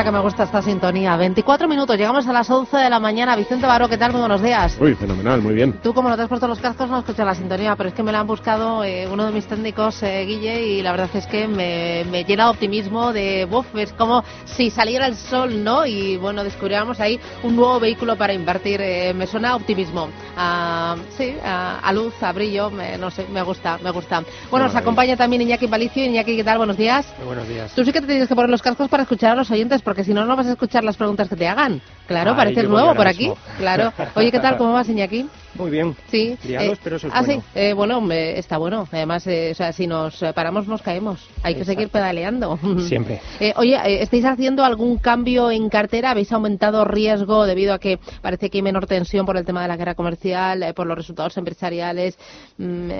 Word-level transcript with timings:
Mira 0.00 0.12
que 0.12 0.16
me 0.16 0.22
gusta 0.22 0.44
esta 0.44 0.62
sintonía. 0.62 1.14
24 1.16 1.68
minutos, 1.68 1.94
llegamos 1.94 2.26
a 2.26 2.32
las 2.32 2.48
11 2.48 2.74
de 2.74 2.88
la 2.88 2.98
mañana. 2.98 3.36
Vicente 3.36 3.66
Baro, 3.66 3.86
¿qué 3.86 3.98
tal? 3.98 4.12
Muy 4.12 4.20
buenos 4.20 4.40
días. 4.40 4.78
Uy, 4.80 4.94
fenomenal, 4.94 5.42
muy 5.42 5.52
bien. 5.52 5.74
Tú, 5.82 5.92
como 5.92 6.08
no 6.08 6.16
te 6.16 6.22
has 6.22 6.28
puesto 6.28 6.48
los 6.48 6.58
cascos, 6.58 6.88
no 6.88 7.00
escuchas 7.00 7.26
la 7.26 7.34
sintonía, 7.34 7.76
pero 7.76 7.90
es 7.90 7.94
que 7.94 8.02
me 8.02 8.10
la 8.10 8.20
han 8.20 8.26
buscado 8.26 8.82
eh, 8.82 9.06
uno 9.12 9.26
de 9.26 9.32
mis 9.32 9.46
técnicos, 9.46 10.02
eh, 10.02 10.24
Guille, 10.24 10.62
y 10.62 10.80
la 10.80 10.92
verdad 10.92 11.10
es 11.12 11.26
que 11.26 11.46
me, 11.46 12.24
llena 12.24 12.44
de 12.44 12.50
optimismo, 12.50 13.12
de, 13.12 13.44
buf, 13.44 13.66
es 13.76 13.92
como 13.92 14.24
si 14.46 14.70
saliera 14.70 15.06
el 15.06 15.16
sol, 15.16 15.62
¿no? 15.62 15.84
Y 15.84 16.16
bueno, 16.16 16.44
descubríamos 16.44 16.98
ahí 16.98 17.20
un 17.42 17.56
nuevo 17.56 17.78
vehículo 17.78 18.16
para 18.16 18.32
invertir. 18.32 18.80
Eh, 18.80 19.12
me 19.12 19.26
suena 19.26 19.54
optimismo. 19.54 20.08
Ah, 20.36 20.96
sí, 21.16 21.36
a 21.42 21.92
luz, 21.92 22.14
a 22.22 22.32
brillo, 22.32 22.70
no 22.98 23.10
sé, 23.10 23.26
me 23.32 23.42
gusta, 23.42 23.78
me 23.82 23.90
gusta. 23.90 24.22
Bueno, 24.50 24.66
nos 24.66 24.76
acompaña 24.76 25.16
también 25.16 25.42
Iñaki 25.42 25.66
Palicio. 25.66 26.04
Iñaki, 26.04 26.36
¿qué 26.36 26.44
tal? 26.44 26.58
Buenos 26.58 26.76
días. 26.76 27.06
buenos 27.24 27.48
días. 27.48 27.72
Tú 27.74 27.84
sí 27.84 27.92
que 27.92 28.00
te 28.00 28.06
tienes 28.06 28.28
que 28.28 28.34
poner 28.34 28.50
los 28.50 28.62
cascos 28.62 28.88
para 28.88 29.02
escuchar 29.02 29.32
a 29.32 29.34
los 29.34 29.50
oyentes, 29.50 29.82
porque 29.82 30.04
si 30.04 30.14
no, 30.14 30.24
no 30.24 30.36
vas 30.36 30.46
a 30.46 30.52
escuchar 30.52 30.84
las 30.84 30.96
preguntas 30.96 31.28
que 31.28 31.36
te 31.36 31.46
hagan. 31.48 31.80
Claro, 32.06 32.36
parece 32.36 32.62
nuevo 32.64 32.94
por 32.94 33.06
aquí. 33.06 33.30
Claro. 33.58 33.92
Oye, 34.14 34.30
¿qué 34.30 34.40
tal? 34.40 34.56
¿Cómo 34.56 34.72
vas, 34.72 34.88
Iñaki? 34.88 35.28
Muy 35.54 35.70
bien. 35.70 35.96
Sí. 36.10 36.36
Eh, 36.44 36.76
pero 36.82 36.96
eso 36.96 37.08
es 37.08 37.12
ah, 37.14 37.22
bueno. 37.24 37.42
sí. 37.42 37.48
Eh, 37.54 37.72
bueno, 37.72 38.12
está 38.12 38.58
bueno. 38.58 38.86
Además, 38.90 39.26
eh, 39.26 39.50
o 39.52 39.54
sea, 39.54 39.72
si 39.72 39.86
nos 39.86 40.22
paramos, 40.34 40.66
nos 40.66 40.82
caemos. 40.82 41.28
Hay 41.42 41.54
que 41.54 41.64
seguir 41.64 41.88
pedaleando. 41.88 42.58
Siempre. 42.88 43.20
oye, 43.56 44.02
¿estáis 44.02 44.24
haciendo 44.24 44.64
algún 44.64 44.98
cambio 44.98 45.50
en 45.50 45.68
cartera? 45.68 46.10
¿Habéis 46.10 46.32
aumentado 46.32 46.84
riesgo 46.84 47.46
debido 47.46 47.74
a 47.74 47.78
que 47.78 47.98
parece 48.22 48.50
que 48.50 48.58
hay 48.58 48.62
menor 48.62 48.86
tensión 48.86 49.26
por 49.26 49.36
el 49.36 49.44
tema 49.44 49.62
de 49.62 49.68
la 49.68 49.76
guerra 49.76 49.94
comercial, 49.94 50.72
por 50.74 50.86
los 50.86 50.96
resultados 50.96 51.36
empresariales? 51.36 52.18
Mm, 52.58 52.90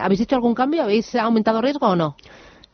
¿Habéis 0.00 0.20
hecho 0.20 0.36
algún 0.36 0.54
cambio? 0.54 0.82
¿Habéis 0.82 1.14
aumentado 1.14 1.60
riesgo 1.60 1.88
o 1.88 1.96
no? 1.96 2.16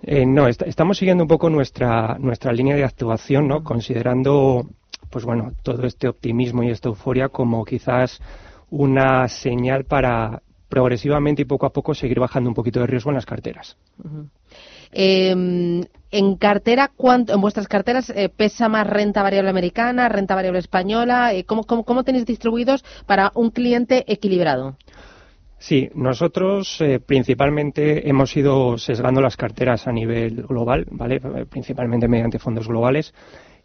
Eh, 0.02 0.24
no, 0.24 0.48
estamos 0.48 0.98
siguiendo 0.98 1.24
un 1.24 1.28
poco 1.28 1.50
nuestra, 1.50 2.16
nuestra 2.18 2.52
línea 2.52 2.74
de 2.74 2.84
actuación, 2.84 3.48
¿no? 3.48 3.62
Considerando, 3.62 4.66
pues 5.10 5.24
bueno, 5.24 5.52
todo 5.62 5.86
este 5.86 6.08
optimismo 6.08 6.62
y 6.62 6.70
esta 6.70 6.88
euforia 6.88 7.28
como 7.28 7.64
quizás 7.64 8.20
una 8.70 9.28
señal 9.28 9.84
para 9.84 10.42
progresivamente 10.68 11.42
y 11.42 11.44
poco 11.44 11.66
a 11.66 11.72
poco 11.72 11.94
seguir 11.94 12.20
bajando 12.20 12.48
un 12.48 12.54
poquito 12.54 12.80
de 12.80 12.86
riesgo 12.86 13.10
en 13.10 13.16
las 13.16 13.26
carteras. 13.26 13.76
Em, 14.92 15.82
en 16.10 16.36
cartera, 16.36 16.90
¿cuánto, 16.96 17.34
en 17.34 17.40
vuestras 17.40 17.68
carteras 17.68 18.10
eh, 18.10 18.28
pesa 18.28 18.68
más 18.68 18.86
renta 18.86 19.22
variable 19.22 19.50
americana, 19.50 20.08
renta 20.08 20.34
variable 20.34 20.60
española? 20.60 21.34
Eh, 21.34 21.44
¿cómo, 21.44 21.64
cómo, 21.64 22.04
tenéis 22.04 22.24
distribuidos 22.24 22.84
para 23.06 23.32
un 23.34 23.50
cliente 23.50 24.04
equilibrado? 24.06 24.76
Sí, 25.58 25.90
nosotros 25.94 26.80
eh, 26.80 27.00
principalmente 27.00 28.08
hemos 28.08 28.34
ido 28.36 28.78
sesgando 28.78 29.20
las 29.20 29.36
carteras 29.36 29.86
a 29.86 29.92
nivel 29.92 30.42
global, 30.44 30.86
¿vale? 30.90 31.20
Principalmente 31.50 32.08
mediante 32.08 32.38
fondos 32.38 32.66
globales. 32.66 33.12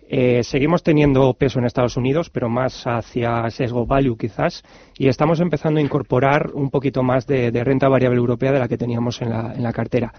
Eh, 0.08 0.44
seguimos 0.44 0.84
teniendo 0.84 1.34
peso 1.34 1.60
en 1.60 1.66
Estados 1.66 1.98
Unidos, 1.98 2.30
pero 2.30 2.50
más 2.50 2.86
hacia 2.86 3.50
sesgo 3.50 3.86
value 3.86 4.18
quizás, 4.18 4.64
y 4.98 5.08
estamos 5.08 5.40
empezando 5.40 5.80
a 5.80 5.84
incorporar 5.84 6.52
un 6.54 6.70
poquito 6.70 7.02
más 7.02 7.26
de, 7.26 7.52
renta 7.64 7.90
variable 7.90 8.18
europea 8.18 8.52
de 8.52 8.60
la 8.60 8.68
que 8.68 8.78
teníamos 8.78 9.22
en 9.22 9.30
la, 9.32 9.54
en 9.56 9.64
la 9.64 9.74
cartera. 9.74 10.14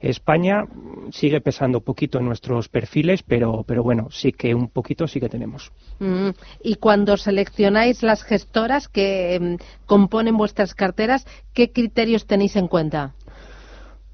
España 0.00 0.64
sigue 1.10 1.42
pesando 1.42 1.82
poquito 1.82 2.18
en 2.18 2.24
nuestros 2.24 2.68
perfiles, 2.68 3.22
pero, 3.22 3.64
bueno, 3.82 4.08
sí 4.10 4.32
que 4.32 4.54
un 4.54 4.68
poquito 4.68 5.06
sí 5.06 5.20
que 5.20 5.28
tenemos. 5.28 5.72
Mm, 5.98 6.30
y 6.64 6.76
cuando 6.76 7.18
seleccionáis 7.18 8.02
las 8.02 8.22
gestoras 8.24 8.88
que 8.88 9.34
em, 9.34 9.58
componen 9.84 10.38
vuestras 10.38 10.74
carteras, 10.74 11.26
¿qué 11.52 11.70
criterios 11.70 12.26
tenéis 12.26 12.56
en 12.56 12.68
cuenta? 12.68 13.14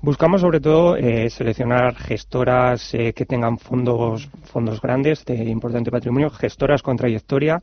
Buscamos 0.02 0.42
sobre 0.42 0.60
todo 0.60 0.96
eh, 0.96 1.30
seleccionar 1.30 1.94
gestoras 1.96 2.92
eh, 2.94 3.12
que 3.14 3.24
tengan 3.24 3.58
fondos, 3.58 4.28
fondos 4.44 4.80
grandes 4.80 5.24
de 5.24 5.44
importante 5.44 5.90
patrimonio, 5.90 6.30
gestoras 6.30 6.82
con 6.82 6.96
trayectoria, 6.96 7.62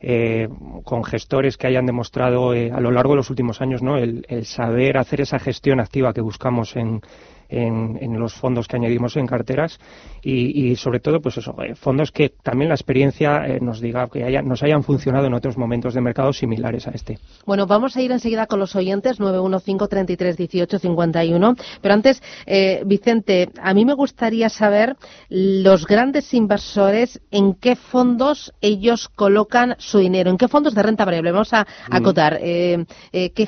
eh, 0.00 0.48
con 0.84 1.04
gestores 1.04 1.56
que 1.56 1.66
hayan 1.66 1.86
demostrado 1.86 2.50
a 2.50 2.80
lo 2.80 2.90
largo 2.90 3.12
de 3.12 3.18
los 3.18 3.30
últimos 3.30 3.60
años 3.60 3.82
¿no? 3.82 3.98
el, 3.98 4.24
saber 4.44 4.96
hacer 4.96 5.20
esa 5.20 5.38
gestión 5.38 5.80
activa 5.80 6.12
que 6.12 6.20
buscamos 6.20 6.76
en, 6.76 7.02
en, 7.52 8.18
los 8.18 8.34
fondos 8.34 8.66
que 8.68 8.76
añadimos 8.76 9.16
en 9.16 9.26
carteras 9.26 9.80
y, 10.22 10.76
sobre 10.76 11.00
todo, 11.00 11.20
pues 11.20 11.38
eso, 11.38 11.56
eh, 11.62 11.74
fondos 11.74 12.12
que 12.12 12.28
también 12.28 12.68
la 12.68 12.74
experiencia 12.74 13.44
eh, 13.46 13.58
nos 13.60 13.80
diga 13.80 14.06
que 14.08 14.22
haya, 14.24 14.42
nos 14.42 14.62
hayan 14.62 14.84
funcionado 14.84 15.26
en 15.26 15.34
otros 15.34 15.58
momentos 15.58 15.94
de 15.94 16.00
mercado 16.00 16.32
similares 16.32 16.86
a 16.86 16.92
este. 16.92 17.18
Bueno, 17.44 17.66
vamos 17.66 17.96
a 17.96 18.02
ir 18.02 18.12
enseguida 18.12 18.46
con 18.46 18.60
los 18.60 18.76
oyentes 18.76 19.18
915331851, 19.20 21.58
pero 21.80 21.94
antes, 21.94 22.22
eh, 22.46 22.84
Vicente, 22.86 23.48
a 23.60 23.74
mí 23.74 23.84
me 23.84 23.94
gustaría 23.94 24.48
saber 24.48 24.94
los 25.28 25.86
grandes 25.86 26.32
inversores 26.34 27.20
en 27.30 27.54
qué 27.54 27.74
fondos 27.76 28.52
ellos 28.60 29.08
colocan 29.08 29.76
su 29.78 29.98
dinero, 29.98 30.30
en 30.30 30.38
qué 30.38 30.48
fondos 30.48 30.74
de 30.74 30.82
renta 30.82 31.04
variable. 31.04 31.30
Vamos 31.32 31.52
a 31.52 31.62
mm. 31.62 31.94
acotar 31.94 32.38
qué 32.40 32.86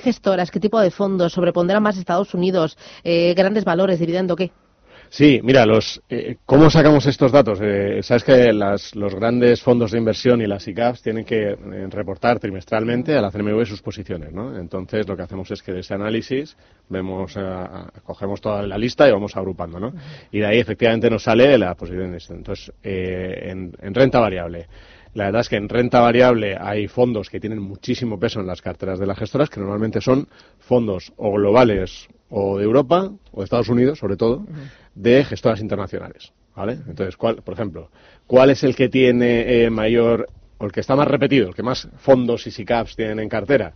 gestoras, 0.03 0.51
qué 0.51 0.59
tipo 0.61 0.79
de 0.81 0.91
fondos 0.91 1.33
sobrepondrán 1.33 1.83
más 1.83 1.97
Estados 1.97 2.35
Unidos, 2.35 2.77
grandes 3.05 3.65
valores 3.65 3.94
dividendo 3.99 4.37
qué? 4.37 4.51
Sí, 5.15 5.41
mira, 5.45 5.65
los, 5.65 6.03
eh, 6.09 6.39
¿cómo 6.45 6.69
sacamos 6.71 7.07
estos 7.07 7.31
datos? 7.31 7.61
Eh, 7.63 8.01
sabes 8.03 8.25
que 8.25 8.53
los 8.53 9.15
grandes 9.15 9.63
fondos 9.63 9.93
de 9.93 9.99
inversión 9.99 10.41
y 10.43 10.47
las 10.49 10.67
ICAPs 10.67 11.03
tienen 11.03 11.25
que 11.25 11.51
eh, 11.51 11.57
reportar 11.89 12.41
trimestralmente 12.41 13.17
a 13.17 13.21
la 13.21 13.31
CNMV 13.31 13.65
sus 13.65 13.81
posiciones, 13.81 14.33
¿no? 14.33 14.59
Entonces, 14.59 15.07
lo 15.07 15.17
que 15.17 15.23
hacemos 15.23 15.49
es 15.53 15.63
que 15.63 15.73
de 15.73 15.81
ese 15.81 15.95
análisis 15.95 16.57
vemos, 16.89 17.39
cogemos 18.03 18.41
toda 18.41 18.63
la 18.67 18.77
lista 18.77 19.09
y 19.09 19.13
vamos 19.13 19.37
agrupando, 19.37 19.79
¿no? 19.79 19.93
Y 20.33 20.41
de 20.41 20.47
ahí, 20.47 20.59
efectivamente, 20.59 21.09
nos 21.09 21.23
sale 21.23 21.57
la 21.59 21.77
posición. 21.77 22.17
Entonces, 22.31 22.73
en, 22.83 23.73
en 23.81 23.95
renta 23.95 24.19
variable. 24.19 24.67
La 25.15 25.27
verdad 25.27 25.43
es 25.43 25.49
que 25.49 25.57
en 25.57 25.69
renta 25.69 26.01
variable 26.01 26.57
hay 26.61 26.89
fondos 26.89 27.31
que 27.31 27.39
tienen 27.39 27.61
muchísimo 27.61 28.19
peso 28.19 28.41
en 28.41 28.49
las 28.49 28.61
carteras 28.61 28.99
de 28.99 29.07
las 29.07 29.17
gestoras, 29.17 29.49
que 29.49 29.61
normalmente 29.61 30.01
son 30.01 30.27
fondos 30.59 31.13
o 31.17 31.33
globales 31.33 32.09
o 32.31 32.59
de 32.59 32.65
Europa 32.65 33.13
o 33.31 33.41
de 33.41 33.45
Estados 33.45 33.69
Unidos, 33.69 34.01
sobre 34.01 34.17
todo, 34.17 34.45
de 34.95 35.25
gestoras 35.25 35.61
internacionales. 35.61 36.33
¿Vale? 36.57 36.79
Entonces, 36.89 37.17
¿cuál, 37.17 37.43
por 37.43 37.55
ejemplo, 37.55 37.91
¿cuál 38.27 38.51
es 38.51 38.63
el 38.63 38.77
que 38.77 38.89
tiene 38.89 39.65
eh, 39.65 39.71
mayor, 39.71 40.29
o 40.59 40.67
el 40.67 40.73
que 40.73 40.81
está 40.81 40.95
más 40.95 41.09
repetido, 41.09 41.49
el 41.49 41.55
que 41.55 41.65
más 41.65 41.89
fondos 41.99 42.47
y 42.47 42.51
SICAPs 42.51 42.97
tienen 42.97 43.21
en 43.21 43.29
cartera? 43.29 43.73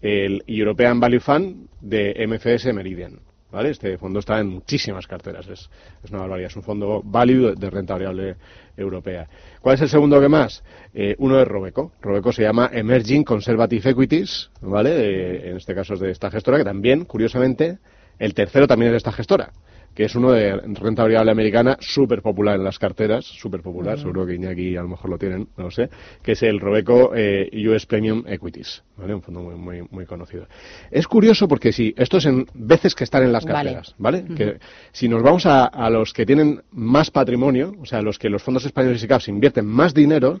El 0.00 0.42
European 0.46 0.98
Value 0.98 1.20
Fund 1.20 1.68
de 1.80 2.26
MFS 2.28 2.72
Meridian. 2.72 3.20
¿Vale? 3.52 3.68
Este 3.68 3.98
fondo 3.98 4.20
está 4.20 4.40
en 4.40 4.48
muchísimas 4.48 5.06
carteras, 5.06 5.46
es, 5.46 5.68
una 6.10 6.20
barbaridad, 6.20 6.50
es 6.50 6.56
un 6.56 6.62
fondo 6.62 7.02
value 7.04 7.54
de 7.54 7.68
renta 7.68 7.92
variable 7.92 8.36
europea. 8.78 9.28
¿Cuál 9.60 9.74
es 9.74 9.82
el 9.82 9.90
segundo 9.90 10.18
que 10.22 10.28
más? 10.28 10.64
Eh, 10.94 11.14
uno 11.18 11.38
es 11.38 11.46
Robeco. 11.46 11.92
Robeco 12.00 12.32
se 12.32 12.42
llama 12.42 12.70
Emerging 12.72 13.24
Conservative 13.24 13.90
Equities, 13.90 14.50
¿vale? 14.62 15.50
en 15.50 15.58
este 15.58 15.74
caso 15.74 15.92
es 15.94 16.00
de 16.00 16.10
esta 16.10 16.30
gestora, 16.30 16.56
que 16.56 16.64
también, 16.64 17.04
curiosamente, 17.04 17.78
el 18.18 18.32
tercero 18.32 18.66
también 18.66 18.88
es 18.88 18.92
de 18.92 18.98
esta 18.98 19.12
gestora. 19.12 19.52
Que 19.94 20.04
es 20.04 20.14
uno 20.14 20.32
de 20.32 20.56
renta 20.56 21.02
variable 21.02 21.30
americana 21.32 21.76
súper 21.80 22.22
popular 22.22 22.56
en 22.56 22.64
las 22.64 22.78
carteras, 22.78 23.24
súper 23.24 23.60
popular, 23.60 23.98
seguro 23.98 24.26
que 24.26 24.34
Iñaki 24.34 24.76
a 24.76 24.82
lo 24.82 24.88
mejor 24.88 25.10
lo 25.10 25.18
tienen, 25.18 25.48
no 25.56 25.64
lo 25.64 25.70
sé, 25.70 25.90
que 26.22 26.32
es 26.32 26.42
el 26.42 26.60
Robeco 26.60 27.12
eh, 27.14 27.50
US 27.68 27.86
Premium 27.86 28.24
Equities, 28.26 28.82
¿vale? 28.96 29.14
Un 29.14 29.22
fondo 29.22 29.40
muy, 29.42 29.54
muy, 29.54 29.88
muy 29.90 30.06
conocido. 30.06 30.46
Es 30.90 31.06
curioso 31.06 31.46
porque 31.48 31.72
si 31.72 31.94
esto 31.96 32.18
es 32.18 32.26
en 32.26 32.46
veces 32.54 32.94
que 32.94 33.04
están 33.04 33.22
en 33.22 33.32
las 33.32 33.44
Vale. 33.44 33.54
carteras, 33.54 33.94
¿vale? 33.98 34.24
Que 34.36 34.58
si 34.92 35.08
nos 35.08 35.22
vamos 35.22 35.46
a, 35.46 35.66
a 35.66 35.90
los 35.90 36.12
que 36.12 36.24
tienen 36.24 36.62
más 36.70 37.10
patrimonio, 37.10 37.74
o 37.80 37.86
sea, 37.86 38.02
los 38.02 38.18
que 38.18 38.30
los 38.30 38.42
fondos 38.42 38.64
españoles 38.64 39.02
y 39.02 39.08
CAPS 39.08 39.28
invierten 39.28 39.66
más 39.66 39.94
dinero, 39.94 40.40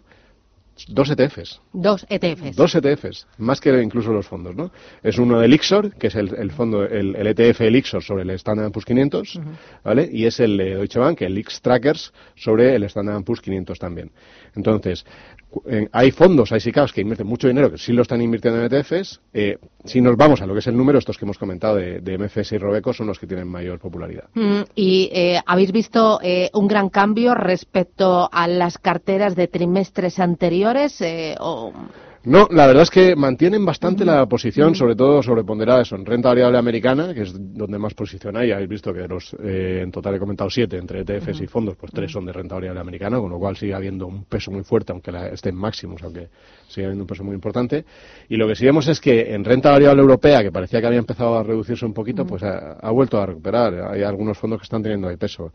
dos 0.88 1.10
ETFs. 1.10 1.60
Dos 1.72 2.06
ETFs. 2.08 2.56
Dos 2.56 2.74
ETFs, 2.74 3.26
más 3.38 3.60
que 3.60 3.82
incluso 3.82 4.12
los 4.12 4.26
fondos, 4.26 4.54
¿no? 4.56 4.70
Es 5.02 5.18
uno 5.18 5.40
del 5.40 5.52
Ixor, 5.54 5.94
que 5.94 6.08
es 6.08 6.14
el, 6.14 6.34
el 6.34 6.50
fondo, 6.50 6.84
el, 6.84 7.14
el 7.16 7.26
ETF 7.26 7.60
el 7.62 7.76
Ixor 7.76 8.02
sobre 8.02 8.22
el 8.22 8.30
Standard 8.30 8.72
Poor's 8.72 8.86
500, 8.86 9.40
¿vale? 9.84 10.08
Y 10.12 10.26
es 10.26 10.40
el 10.40 10.56
de 10.56 10.74
Deutsche 10.76 10.98
Bank, 10.98 11.22
el 11.22 11.38
X 11.38 11.60
Trackers 11.60 12.12
sobre 12.34 12.74
el 12.74 12.84
Standard 12.84 13.22
Poor's 13.24 13.40
500 13.40 13.78
también. 13.78 14.10
Entonces, 14.54 15.04
eh, 15.66 15.88
hay 15.92 16.10
fondos, 16.10 16.52
hay 16.52 16.60
SICAVs 16.60 16.92
que 16.92 17.00
invierten 17.02 17.26
mucho 17.26 17.48
dinero, 17.48 17.70
que 17.70 17.78
sí 17.78 17.92
lo 17.92 18.02
están 18.02 18.20
invirtiendo 18.22 18.60
en 18.64 18.72
ETFs. 18.72 19.20
Eh, 19.32 19.58
si 19.84 20.00
nos 20.00 20.16
vamos 20.16 20.40
a 20.42 20.46
lo 20.46 20.52
que 20.52 20.60
es 20.60 20.66
el 20.66 20.76
número, 20.76 20.98
estos 20.98 21.18
que 21.18 21.24
hemos 21.24 21.38
comentado 21.38 21.76
de, 21.76 22.00
de 22.00 22.18
MFS 22.18 22.52
y 22.52 22.58
Robeco 22.58 22.92
son 22.92 23.06
los 23.08 23.18
que 23.18 23.26
tienen 23.26 23.48
mayor 23.48 23.78
popularidad. 23.78 24.24
Mm, 24.34 24.60
¿Y 24.74 25.10
eh, 25.12 25.40
habéis 25.46 25.72
visto 25.72 26.20
eh, 26.22 26.50
un 26.54 26.68
gran 26.68 26.88
cambio 26.88 27.34
respecto 27.34 28.28
a 28.32 28.46
las 28.48 28.78
carteras 28.78 29.34
de 29.36 29.48
trimestres 29.48 30.18
anteriores? 30.18 31.00
eh, 31.00 31.36
o- 31.40 31.72
No, 32.24 32.46
la 32.50 32.68
verdad 32.68 32.84
es 32.84 32.90
que 32.90 33.16
mantienen 33.16 33.64
bastante 33.64 34.04
la 34.04 34.26
posición, 34.26 34.76
sobre 34.76 34.94
todo 34.94 35.22
sobreponderada 35.22 35.82
eso, 35.82 35.96
en 35.96 36.06
renta 36.06 36.28
variable 36.28 36.56
americana, 36.58 37.12
que 37.12 37.22
es 37.22 37.32
donde 37.34 37.78
más 37.78 37.94
posición 37.94 38.36
hay. 38.36 38.52
Habéis 38.52 38.68
visto 38.68 38.92
que 38.92 39.00
de 39.00 39.08
los, 39.08 39.34
eh, 39.42 39.80
en 39.82 39.90
total 39.90 40.14
he 40.14 40.18
comentado 40.20 40.48
siete, 40.48 40.76
entre 40.76 41.00
ETFs 41.00 41.40
y 41.40 41.46
fondos, 41.48 41.76
pues 41.76 41.90
tres 41.92 42.12
son 42.12 42.24
de 42.24 42.32
renta 42.32 42.54
variable 42.54 42.80
americana, 42.80 43.18
con 43.18 43.30
lo 43.30 43.38
cual 43.38 43.56
sigue 43.56 43.74
habiendo 43.74 44.06
un 44.06 44.24
peso 44.24 44.52
muy 44.52 44.62
fuerte, 44.62 44.92
aunque 44.92 45.10
la, 45.10 45.28
esté 45.28 45.48
en 45.48 45.56
máximos, 45.56 46.00
aunque 46.04 46.28
sigue 46.68 46.86
habiendo 46.86 47.02
un 47.02 47.08
peso 47.08 47.24
muy 47.24 47.34
importante. 47.34 47.84
Y 48.28 48.36
lo 48.36 48.46
que 48.46 48.54
sí 48.54 48.64
vemos 48.64 48.86
es 48.86 49.00
que 49.00 49.34
en 49.34 49.44
renta 49.44 49.72
variable 49.72 50.02
europea, 50.02 50.42
que 50.42 50.52
parecía 50.52 50.80
que 50.80 50.86
había 50.86 51.00
empezado 51.00 51.36
a 51.36 51.42
reducirse 51.42 51.84
un 51.84 51.92
poquito, 51.92 52.24
pues 52.24 52.44
ha, 52.44 52.74
ha 52.74 52.90
vuelto 52.92 53.20
a 53.20 53.26
recuperar. 53.26 53.74
Hay 53.92 54.02
algunos 54.04 54.38
fondos 54.38 54.60
que 54.60 54.64
están 54.64 54.82
teniendo 54.82 55.08
ahí 55.08 55.16
peso. 55.16 55.50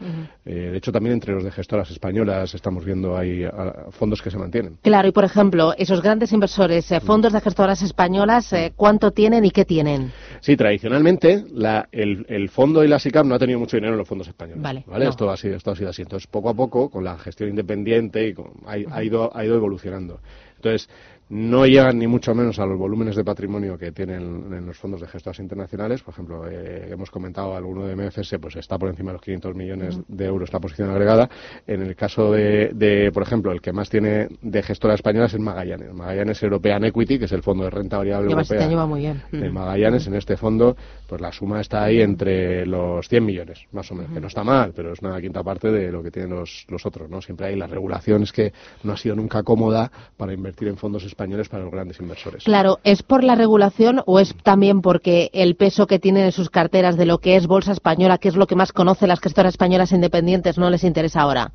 Eh, 0.46 0.54
de 0.72 0.78
hecho, 0.78 0.92
también 0.92 1.14
entre 1.14 1.34
los 1.34 1.44
de 1.44 1.52
gestoras 1.52 1.90
españolas 1.92 2.54
estamos 2.54 2.84
viendo 2.84 3.18
hay 3.18 3.46
ah, 3.46 3.86
fondos 3.92 4.22
que 4.22 4.30
se 4.30 4.38
mantienen. 4.38 4.78
Claro, 4.82 5.08
y 5.08 5.12
por 5.12 5.24
ejemplo, 5.24 5.74
esos 5.78 6.02
grandes 6.02 6.34
inversores, 6.34 6.57
eh, 6.92 7.00
fondos 7.00 7.34
de 7.34 7.42
gestoras 7.42 7.82
españolas, 7.82 8.52
eh, 8.54 8.74
¿cuánto 8.76 9.12
tienen 9.12 9.46
y 9.46 9.52
qué 9.52 9.66
tienen? 9.66 10.12
Sí, 10.42 10.58
tradicionalmente 10.58 11.46
la- 11.52 11.88
el, 11.92 12.26
el 12.30 12.50
fondo 12.50 12.84
y 12.84 12.88
la 12.88 13.00
SICAP 13.00 13.26
no 13.26 13.36
ha 13.36 13.40
tenido 13.40 13.60
mucho 13.60 13.78
dinero 13.78 13.94
en 13.94 14.00
los 14.00 14.08
fondos 14.08 14.28
españoles. 14.28 14.62
Vale, 14.64 14.86
no. 14.88 15.10
Esto, 15.10 15.30
ha 15.30 15.38
sido, 15.38 15.56
esto 15.56 15.72
ha 15.72 15.76
sido 15.76 15.90
así. 15.90 16.02
Entonces, 16.02 16.28
poco 16.28 16.50
a 16.50 16.54
poco, 16.54 16.90
con 16.90 17.04
la 17.04 17.18
gestión 17.18 17.50
independiente, 17.50 18.28
y 18.30 18.34
con- 18.34 18.52
ha, 18.66 18.74
ha 18.96 19.04
ido, 19.04 19.36
ha 19.36 19.46
ido 19.46 19.56
evolucionando. 19.56 20.20
Entonces, 20.56 20.90
no 21.30 21.66
llegan 21.66 22.00
ni 22.00 22.08
mucho 22.08 22.34
menos 22.34 22.58
a 22.60 22.66
los 22.66 22.78
volúmenes 22.78 23.16
de 23.16 23.24
patrimonio 23.24 23.78
que 23.78 23.92
tienen 23.92 24.54
en 24.54 24.66
los 24.66 24.78
fondos 24.78 25.02
de 25.02 25.08
gestoras 25.08 25.40
internacionales. 25.40 26.02
Por 26.02 26.14
ejemplo, 26.14 26.50
eh, 26.50 26.88
hemos 26.90 27.12
comentado 27.12 27.56
alguno 27.56 27.86
de 27.86 27.96
MFS, 27.96 28.40
pues 28.40 28.56
está 28.56 28.78
por 28.78 28.90
encima 28.90 29.12
de 29.12 29.14
los 29.14 29.22
500 29.22 29.56
millones 29.56 30.00
de 30.08 30.26
euros 30.26 30.54
la 30.54 30.60
posición 30.60 30.90
agregada. 30.90 31.30
En 31.66 31.82
el 31.82 31.96
caso 31.96 32.32
de, 32.32 32.72
de, 32.74 33.12
por 33.12 33.24
ejemplo, 33.24 33.52
el 33.52 33.62
que 33.62 33.74
más 33.74 33.90
tiene 33.90 34.30
de 34.42 34.64
gestora 34.64 34.94
española 34.94 35.26
es 35.26 35.34
el 35.34 35.42
Magallanes. 35.42 35.94
Magallanes 35.94 36.42
European 36.44 36.86
Equity, 36.86 37.20
que 37.20 37.26
es 37.26 37.32
el 37.34 37.44
fondo 37.44 37.66
de 37.66 37.72
renta 37.72 37.98
variable 37.98 38.30
Lleva 38.30 38.42
este 38.42 38.56
europea 38.56 38.70
año 38.70 38.78
va 38.78 38.86
muy 38.86 39.02
bien. 39.02 39.22
de 39.32 39.50
Magallanes 39.50 40.08
en 40.08 40.16
este 40.16 40.38
fondo, 40.38 40.78
pues 41.08 41.20
la 41.20 41.32
suma 41.34 41.60
está 41.60 41.84
ahí 41.84 42.02
entre 42.02 42.66
los 42.66 43.08
100 43.10 43.26
millones, 43.26 43.66
más 43.74 43.92
o 43.92 43.96
menos, 43.96 44.14
que 44.14 44.22
no 44.22 44.28
está 44.28 44.44
mal, 44.44 44.72
pero 44.74 44.94
es 44.94 45.02
una 45.02 45.20
quinta 45.20 45.44
parte 45.44 45.72
de 45.72 45.92
lo 45.92 46.02
que 46.02 46.12
tienen 46.12 46.32
los, 46.32 46.66
los 46.70 46.86
otros, 46.86 47.10
¿no? 47.10 47.22
Siempre 47.22 47.48
hay 47.48 47.56
la 47.58 47.68
regulación, 47.68 48.24
es 48.24 48.32
que 48.32 48.54
no 48.84 48.94
ha 48.94 48.98
sido 48.98 49.16
nunca 49.16 49.44
cómoda 49.44 49.92
para 50.16 50.34
invertir 50.34 50.70
en 50.70 50.78
fondos 50.78 51.04
españoles 51.04 51.17
para 51.18 51.64
los 51.64 51.72
grandes 51.72 52.00
inversores. 52.00 52.44
Claro, 52.44 52.80
¿es 52.84 53.04
por 53.04 53.24
la 53.24 53.36
regulación 53.36 54.02
o 54.06 54.20
es 54.20 54.36
también 54.44 54.82
porque 54.82 55.30
el 55.34 55.56
peso 55.56 55.88
que 55.88 56.00
tienen 56.00 56.26
en 56.26 56.32
sus 56.32 56.50
carteras 56.50 56.96
de 56.96 57.06
lo 57.06 57.18
que 57.18 57.36
es 57.36 57.48
bolsa 57.48 57.72
española, 57.72 58.18
que 58.20 58.30
es 58.30 58.36
lo 58.36 58.48
que 58.48 58.56
más 58.56 58.72
conocen 58.72 59.08
las 59.10 59.20
gestoras 59.20 59.54
españolas 59.54 59.92
independientes, 59.92 60.58
no 60.58 60.70
les 60.70 60.84
interesa 60.84 61.22
ahora? 61.22 61.52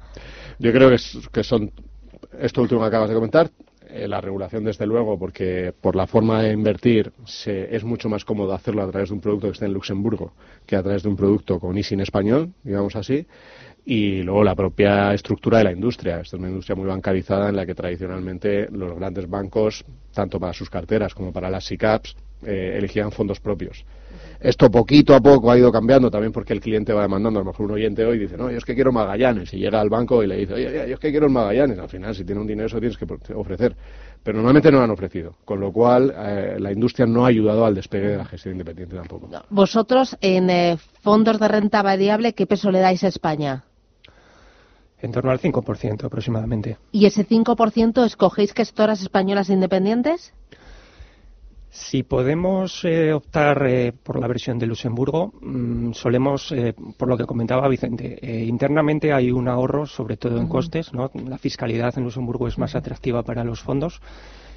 Yo 0.58 0.72
creo 0.72 0.88
que, 0.88 0.96
es- 0.96 1.18
que 1.32 1.44
son 1.44 1.70
esto 2.38 2.60
último 2.62 2.80
que 2.80 2.86
acabas 2.86 3.08
de 3.08 3.14
comentar. 3.14 3.50
eh, 3.94 4.08
la 4.08 4.22
regulación, 4.22 4.64
desde 4.64 4.86
luego, 4.86 5.18
porque 5.18 5.74
por 5.78 5.96
la 5.96 6.06
forma 6.06 6.40
de 6.40 6.52
invertir 6.52 7.12
se- 7.26 7.76
es 7.76 7.84
mucho 7.84 8.08
más 8.08 8.24
cómodo 8.24 8.54
hacerlo 8.54 8.82
a 8.82 8.90
través 8.90 9.10
de 9.10 9.14
un 9.16 9.20
producto 9.20 9.48
que 9.48 9.52
esté 9.52 9.66
en 9.66 9.74
Luxemburgo 9.74 10.32
que 10.64 10.76
a 10.76 10.82
través 10.82 11.02
de 11.02 11.10
un 11.10 11.16
producto 11.16 11.60
con 11.60 11.76
ISIN 11.76 12.00
español, 12.00 12.52
digamos 12.62 12.96
así. 12.96 13.26
Y 13.84 14.23
luego 14.23 14.44
la 14.44 14.55
propia 14.55 15.12
estructura 15.12 15.58
de 15.58 15.64
la 15.64 15.73
industria. 15.73 16.20
Esta 16.20 16.37
es 16.37 16.40
una 16.40 16.49
industria 16.49 16.76
muy 16.76 16.87
bancarizada 16.87 17.49
en 17.49 17.56
la 17.56 17.67
que 17.67 17.75
tradicionalmente 17.75 18.69
los 18.70 18.94
grandes 18.94 19.29
bancos, 19.29 19.84
tanto 20.14 20.38
para 20.38 20.52
sus 20.52 20.70
carteras 20.70 21.14
como 21.14 21.32
para 21.32 21.50
las 21.50 21.64
SICAPs, 21.64 22.17
eh, 22.44 22.75
elegían 22.76 23.11
fondos 23.11 23.40
propios. 23.40 23.84
Esto 24.40 24.69
poquito 24.70 25.14
a 25.14 25.20
poco 25.20 25.52
ha 25.52 25.58
ido 25.58 25.70
cambiando 25.70 26.11
también 26.11 26.32
porque 26.32 26.52
el 26.52 26.61
cliente 26.61 26.93
va 26.93 27.02
demandando. 27.02 27.38
A 27.38 27.43
lo 27.43 27.50
mejor 27.50 27.67
un 27.67 27.73
oyente 27.73 28.05
hoy 28.05 28.19
dice, 28.19 28.37
no, 28.37 28.50
yo 28.50 28.58
es 28.58 28.64
que 28.64 28.75
quiero 28.75 28.90
Magallanes. 28.90 29.55
Y 29.55 29.58
llega 29.58 29.81
al 29.81 29.88
banco 29.88 30.23
y 30.23 30.26
le 30.26 30.37
dice, 30.37 30.55
oye, 30.55 30.88
yo 30.88 30.94
es 30.94 30.99
que 30.99 31.11
quiero 31.11 31.26
el 31.26 31.32
Magallanes. 31.32 31.79
Al 31.79 31.88
final, 31.88 32.14
si 32.14 32.25
tiene 32.25 32.40
un 32.40 32.46
dinero, 32.46 32.67
eso 32.67 32.81
tienes 32.81 32.99
que 32.99 33.06
ofrecer. 33.34 33.76
Pero 34.23 34.38
normalmente 34.38 34.73
no 34.73 34.79
lo 34.79 34.84
han 34.84 34.90
ofrecido. 34.90 35.37
Con 35.44 35.61
lo 35.61 35.73
cual, 35.73 36.12
eh, 36.17 36.56
la 36.58 36.73
industria 36.73 37.06
no 37.06 37.25
ha 37.25 37.29
ayudado 37.29 37.64
al 37.64 37.75
despegue 37.76 38.08
de 38.08 38.17
la 38.17 38.25
gestión 38.25 38.55
independiente 38.55 38.96
tampoco. 38.96 39.29
Vosotros, 39.50 40.17
en 40.20 40.50
eh, 40.50 40.76
fondos 41.02 41.38
de 41.38 41.46
renta 41.46 41.82
variable, 41.82 42.32
¿qué 42.32 42.46
peso 42.46 42.73
le 42.73 42.81
dais 42.81 43.05
a 43.05 43.08
España? 43.08 43.64
En 45.02 45.12
torno 45.12 45.31
al 45.31 45.40
5% 45.40 46.04
aproximadamente. 46.04 46.78
¿Y 46.93 47.06
ese 47.06 47.26
5% 47.26 48.04
escogéis 48.06 48.54
gestoras 48.54 49.02
españolas 49.02 49.50
independientes? 49.50 50.32
Si 51.75 52.02
podemos 52.02 52.84
eh, 52.84 53.14
optar 53.14 53.66
eh, 53.66 53.93
por 53.93 54.20
la 54.20 54.28
versión 54.28 54.58
de 54.58 54.66
Luxemburgo, 54.66 55.32
mm, 55.40 55.93
solemos, 55.93 56.52
eh, 56.52 56.75
por 56.99 57.08
lo 57.08 57.16
que 57.16 57.25
comentaba 57.25 57.66
Vicente, 57.66 58.19
internamente 58.44 59.10
hay 59.10 59.31
un 59.31 59.49
ahorro, 59.49 59.87
sobre 59.87 60.19
todo 60.19 60.38
en 60.38 60.49
costes, 60.49 60.93
¿no? 60.93 61.10
La 61.26 61.38
fiscalidad 61.38 61.96
en 61.96 62.05
Luxemburgo 62.05 62.46
es 62.46 62.58
más 62.58 62.75
atractiva 62.75 63.22
para 63.22 63.43
los 63.43 63.62
fondos. 63.62 64.02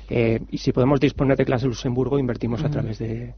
y 0.08 0.58
si 0.60 0.72
podemos 0.72 1.00
disponer 1.00 1.36
de 1.38 1.46
clase 1.46 1.66
Luxemburgo, 1.66 2.20
invertimos 2.20 2.64
a 2.64 2.70
través 2.70 3.00
de, 3.00 3.34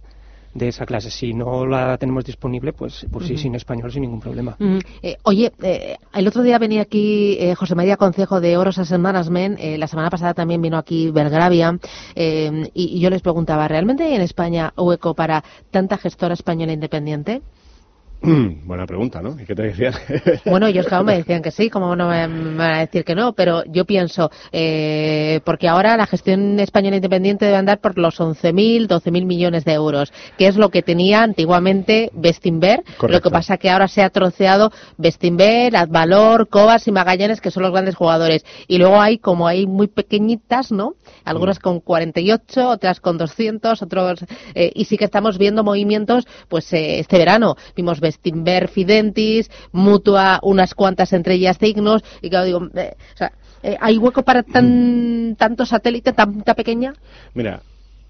de 0.54 0.68
esa 0.70 0.86
clase. 0.86 1.12
Si 1.12 1.34
no 1.34 1.66
la 1.66 1.98
tenemos 1.98 2.26
disponible, 2.26 2.74
pues, 2.74 3.06
pues 3.12 3.28
sí, 3.28 3.38
sin 3.38 3.56
español, 3.56 3.92
sin 3.92 4.02
ningún 4.02 4.20
problema. 4.20 4.56
Mm, 4.60 4.80
eh, 5.02 5.18
oye, 5.24 5.52
eh, 5.62 5.98
el 6.14 6.28
otro 6.28 6.44
día 6.44 6.58
venía 6.58 6.82
aquí 6.82 7.38
eh, 7.40 7.56
José 7.56 7.76
María 7.76 7.98
Concejo 7.98 8.42
de 8.42 8.58
Oros 8.58 8.78
Asset 8.78 9.00
Management, 9.00 9.60
eh, 9.60 9.78
la 9.78 9.88
semana 9.88 10.10
pasada 10.10 10.34
también 10.34 10.62
vino 10.62 10.78
aquí 10.78 11.12
Belgravia, 11.12 11.78
eh, 12.16 12.70
y, 12.74 12.98
y 12.98 13.00
yo 13.00 13.10
les 13.10 13.22
preguntaba, 13.22 13.68
¿realmente 13.68 14.04
hay 14.04 14.16
en 14.16 14.22
España 14.22 14.74
hueco 14.76 15.14
para 15.14 15.44
tanta 15.72 15.98
gestora 15.98 16.34
española 16.34 16.74
independiente? 16.74 17.42
Buena 18.22 18.88
pregunta, 18.88 19.22
¿no? 19.22 19.40
¿Y 19.40 19.46
qué 19.46 19.54
te 19.54 19.64
decían? 19.64 19.94
Bueno, 20.46 20.68
ellos 20.68 20.88
claro 20.88 21.04
me 21.04 21.18
decían 21.18 21.42
que 21.42 21.52
sí, 21.52 21.70
como 21.70 21.96
no 21.96 22.10
me, 22.10 22.28
me 22.28 22.58
van 22.58 22.74
a 22.76 22.80
decir 22.80 23.04
que 23.04 23.16
no, 23.16 23.34
pero 23.34 23.64
yo 23.66 23.86
pienso, 23.86 24.32
eh, 24.52 25.42
porque 25.44 25.68
ahora 25.68 25.98
la 25.98 26.08
gestión 26.08 26.60
española 26.60 26.96
independiente 26.96 27.46
debe 27.46 27.58
andar 27.58 27.80
por 27.80 27.98
los 27.98 28.20
11.000, 28.20 28.88
12.000 28.88 29.26
millones 29.26 29.66
de 29.66 29.74
euros, 29.74 30.12
que 30.38 30.48
es 30.48 30.56
lo 30.56 30.70
que 30.70 30.82
tenía 30.82 31.22
antiguamente 31.22 32.10
Bestinver, 32.14 32.84
lo 33.08 33.22
que 33.22 33.30
pasa 33.30 33.58
que 33.58 33.70
ahora 33.70 33.88
se 33.88 34.02
ha 34.02 34.10
troceado 34.10 34.72
Bestinver, 34.98 35.76
Advalor, 35.76 36.48
Cobas 36.48 36.88
y 36.88 36.92
Magallanes, 36.92 37.42
que 37.42 37.52
son 37.52 37.64
los 37.64 37.72
grandes 37.72 37.96
jugadores, 37.96 38.46
y 38.68 38.78
luego 38.78 39.00
hay 39.00 39.18
como 39.20 39.48
hay 39.48 39.68
muy 39.68 39.88
pequeñitas, 39.88 40.72
¿no? 40.72 40.96
Algunas 41.24 41.60
con 41.60 41.82
48, 41.82 42.70
otras 42.70 43.00
con 43.00 43.18
200, 43.18 43.82
otros, 43.82 44.26
eh, 44.56 44.72
y 44.74 44.86
sí 44.86 44.98
que 44.98 45.06
estamos 45.06 45.38
viendo 45.38 45.64
movimientos, 45.64 46.26
pues 46.48 46.72
eh, 46.74 47.00
este 47.00 47.18
verano 47.18 47.56
vimos 47.76 48.00
Bestinver, 48.08 48.68
Fidentis, 48.68 49.50
Mutua, 49.72 50.40
unas 50.44 50.74
cuantas 50.74 51.14
entre 51.14 51.36
ellas 51.36 51.58
Signos, 51.60 52.04
y 52.22 52.30
claro, 52.30 52.46
digo, 52.46 52.62
eh, 52.76 52.96
o 53.14 53.18
sea, 53.18 53.32
eh, 53.64 53.78
¿hay 53.80 53.98
hueco 53.98 54.24
para 54.24 54.44
tan, 54.44 55.36
tanto 55.38 55.66
satélite, 55.66 56.14
tanta 56.14 56.54
pequeña? 56.54 56.94
Mira, 57.34 57.62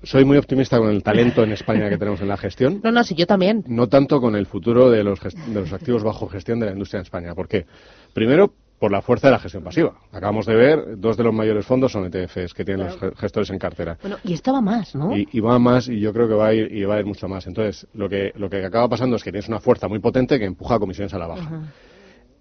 soy 0.04 0.24
muy 0.26 0.38
optimista 0.38 0.78
con 0.78 0.90
el 0.90 1.02
talento 1.02 1.44
en 1.44 1.52
España 1.52 1.90
que 1.90 1.98
tenemos 1.98 2.22
en 2.22 2.28
la 2.28 2.38
gestión. 2.38 2.82
No, 2.84 2.92
no, 2.92 3.04
sí, 3.04 3.16
yo 3.16 3.26
también. 3.26 3.64
no 3.68 3.88
tanto 3.88 4.22
con 4.22 4.36
el 4.36 4.46
futuro 4.46 4.90
de 4.90 5.04
los, 5.04 5.20
de 5.22 5.60
los 5.62 5.74
activos 5.74 6.04
bajo 6.04 6.28
gestión 6.28 6.60
de 6.60 6.68
la 6.68 6.72
industria 6.74 7.00
en 7.00 7.04
España. 7.04 7.34
¿Por 7.34 7.48
qué? 7.48 7.66
Primero, 8.14 8.54
por 8.80 8.92
la 8.92 9.02
fuerza 9.02 9.28
de 9.28 9.32
la 9.32 9.40
gestión 9.40 9.64
pasiva. 9.64 9.94
Acabamos 10.12 10.46
de 10.46 10.56
ver, 10.56 11.00
dos 11.00 11.18
de 11.18 11.24
los 11.24 11.34
mayores 11.34 11.66
fondos 11.66 11.92
son 11.92 12.06
ETFs 12.06 12.54
que 12.54 12.64
tienen 12.64 12.86
los 12.88 13.00
ge- 13.00 13.12
gestores 13.16 13.50
en 13.50 13.58
cartera. 13.58 13.98
Bueno, 14.02 14.18
y 14.24 14.34
esto 14.34 14.54
va 14.54 14.62
más, 14.62 14.94
¿no? 14.96 15.18
Y, 15.18 15.28
y 15.32 15.40
va 15.40 15.58
más, 15.58 15.88
y 15.90 16.00
yo 16.00 16.14
creo 16.14 16.28
que 16.28 16.36
va 16.36 16.48
a 16.48 16.54
ir, 16.54 16.72
y 16.72 16.84
va 16.86 16.96
a 16.96 17.00
ir 17.00 17.06
mucho 17.06 17.28
más. 17.28 17.48
Entonces, 17.48 17.88
lo 17.94 18.08
que, 18.08 18.32
lo 18.36 18.50
que 18.50 18.64
acaba 18.64 18.88
pasando 18.88 19.16
es 19.16 19.24
que 19.24 19.32
tienes 19.32 19.48
una 19.50 19.60
fuerza 19.60 19.88
muy 19.88 20.00
potente 20.00 20.38
que 20.38 20.46
empuja 20.46 20.76
a 20.76 20.80
comisiones 20.80 21.14
a 21.14 21.18
la 21.18 21.28
baja. 21.28 21.62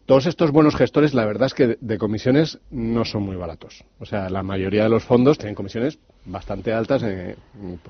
todos 0.05 0.27
estos 0.27 0.53
buenos 0.53 0.77
gestores, 0.77 1.15
la 1.15 1.25
verdad 1.25 1.47
es 1.47 1.55
que 1.55 1.79
de 1.81 1.99
comisiones 1.99 2.61
no 2.71 3.05
son 3.05 3.23
muy 3.25 3.35
baratos. 3.37 3.83
O 3.99 4.05
sea, 4.05 4.29
la 4.31 4.43
mayoría 4.45 4.85
de 4.85 4.89
los 4.91 5.05
fondos 5.05 5.37
tienen 5.39 5.55
comisiones 5.57 5.99
bastante 6.27 6.73
altas 6.73 7.03
en 7.03 7.35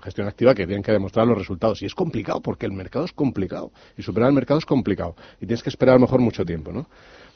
gestión 0.02 0.26
activa 0.28 0.54
que 0.54 0.66
tienen 0.66 0.82
que 0.82 0.92
demostrar 0.92 1.26
los 1.26 1.36
resultados. 1.36 1.82
Y 1.82 1.86
es 1.86 1.94
complicado, 1.94 2.40
porque 2.40 2.64
el 2.64 2.72
mercado 2.72 3.04
es 3.04 3.12
complicado. 3.12 3.70
Y 3.98 4.02
superar 4.02 4.28
el 4.30 4.34
mercado 4.34 4.58
es 4.58 4.64
complicado. 4.66 5.14
Y 5.40 5.46
tienes 5.46 5.62
que 5.62 5.68
esperar 5.68 5.94
a 5.94 5.96
lo 5.96 6.02
mejor 6.02 6.20
mucho 6.20 6.44
tiempo, 6.44 6.72
¿no? 6.72 6.86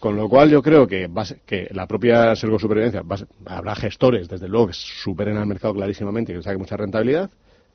Con 0.01 0.17
lo 0.17 0.29
cual 0.31 0.49
yo 0.49 0.63
creo 0.63 0.87
que, 0.87 1.11
que 1.45 1.69
la 1.73 1.87
propia 1.87 2.35
Sergo 2.35 2.59
Supervivencia, 2.59 3.03
habrá 3.45 3.75
gestores, 3.75 4.29
desde 4.29 4.49
luego, 4.49 4.69
que 4.69 4.73
superen 4.73 5.37
al 5.37 5.47
mercado 5.47 5.75
clarísimamente 5.75 6.33
y 6.33 6.37
que 6.37 6.43
saquen 6.43 6.59
mucha 6.59 6.77
rentabilidad, 6.77 7.31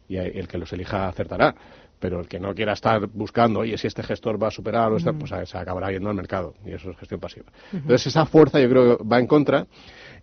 y 0.07 0.17
el 0.17 0.47
que 0.47 0.57
los 0.57 0.73
elija 0.73 1.07
acertará. 1.07 1.55
Pero 1.99 2.19
el 2.19 2.27
que 2.27 2.39
no 2.39 2.53
quiera 2.53 2.73
estar 2.73 3.07
buscando, 3.07 3.59
oye, 3.59 3.77
si 3.77 3.87
este 3.87 4.03
gestor 4.03 4.41
va 4.41 4.47
a 4.47 4.51
superar 4.51 4.91
o 4.91 4.97
pues 4.97 5.49
se 5.49 5.57
acabará 5.57 5.91
yendo 5.91 6.09
al 6.09 6.15
mercado 6.15 6.53
y 6.65 6.73
eso 6.73 6.91
es 6.91 6.97
gestión 6.97 7.21
pasiva. 7.21 7.45
Entonces 7.71 8.07
esa 8.07 8.25
fuerza 8.25 8.59
yo 8.59 8.69
creo 8.69 8.97
que 8.97 9.03
va 9.03 9.19
en 9.19 9.27
contra 9.27 9.65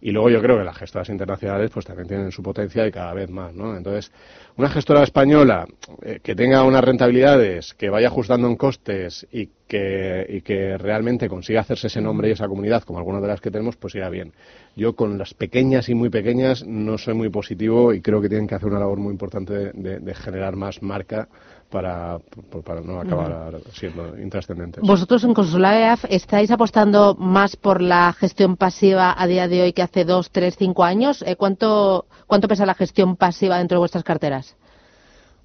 y 0.02 0.10
luego 0.10 0.28
yo 0.28 0.42
creo 0.42 0.58
que 0.58 0.64
las 0.64 0.76
gestoras 0.76 1.08
internacionales 1.10 1.70
pues 1.72 1.86
también 1.86 2.08
tienen 2.08 2.32
su 2.32 2.42
potencia 2.42 2.84
y 2.84 2.90
cada 2.90 3.14
vez 3.14 3.30
más, 3.30 3.54
¿no? 3.54 3.76
Entonces, 3.76 4.10
una 4.56 4.68
gestora 4.68 5.04
española 5.04 5.64
eh, 6.02 6.18
que 6.20 6.34
tenga 6.34 6.64
unas 6.64 6.82
rentabilidades, 6.82 7.72
que 7.74 7.88
vaya 7.88 8.08
ajustando 8.08 8.48
en 8.48 8.56
costes 8.56 9.24
y 9.30 9.48
que, 9.68 10.26
y 10.28 10.40
que 10.40 10.76
realmente 10.76 11.28
consiga 11.28 11.60
hacerse 11.60 11.86
ese 11.86 12.00
nombre 12.00 12.28
y 12.28 12.32
esa 12.32 12.48
comunidad, 12.48 12.82
como 12.82 12.98
algunas 12.98 13.22
de 13.22 13.28
las 13.28 13.40
que 13.40 13.52
tenemos, 13.52 13.76
pues 13.76 13.94
irá 13.94 14.10
bien. 14.10 14.32
Yo 14.74 14.96
con 14.96 15.16
las 15.18 15.34
pequeñas 15.34 15.88
y 15.88 15.94
muy 15.94 16.10
pequeñas 16.10 16.66
no 16.66 16.98
soy 16.98 17.14
muy 17.14 17.28
positivo 17.28 17.92
y 17.92 18.00
creo 18.00 18.20
que 18.20 18.28
tienen 18.28 18.48
que 18.48 18.56
hacer 18.56 18.68
una 18.70 18.80
labor 18.80 18.98
muy 18.98 19.12
importante 19.12 19.70
de 19.72 20.14
generar 20.14 20.56
más 20.56 20.82
marca 20.82 21.28
para, 21.72 22.18
para 22.64 22.82
no 22.82 23.00
acabar 23.00 23.58
siendo 23.72 24.16
intrascendentes. 24.18 24.84
¿Vosotros 24.86 25.24
en 25.24 25.32
Consulab 25.32 25.98
estáis 26.10 26.50
apostando 26.50 27.14
más 27.14 27.56
por 27.56 27.80
la 27.80 28.12
gestión 28.12 28.56
pasiva 28.56 29.14
a 29.16 29.26
día 29.26 29.48
de 29.48 29.62
hoy 29.62 29.72
que 29.72 29.82
hace 29.92 30.06
dos, 30.06 30.30
tres, 30.30 30.56
cinco 30.56 30.84
años? 30.84 31.22
Eh, 31.26 31.36
¿Cuánto, 31.36 32.06
cuánto 32.26 32.48
pesa 32.48 32.64
la 32.64 32.74
gestión 32.74 33.16
pasiva 33.16 33.58
dentro 33.58 33.76
de 33.76 33.80
vuestras 33.80 34.02
carteras? 34.02 34.56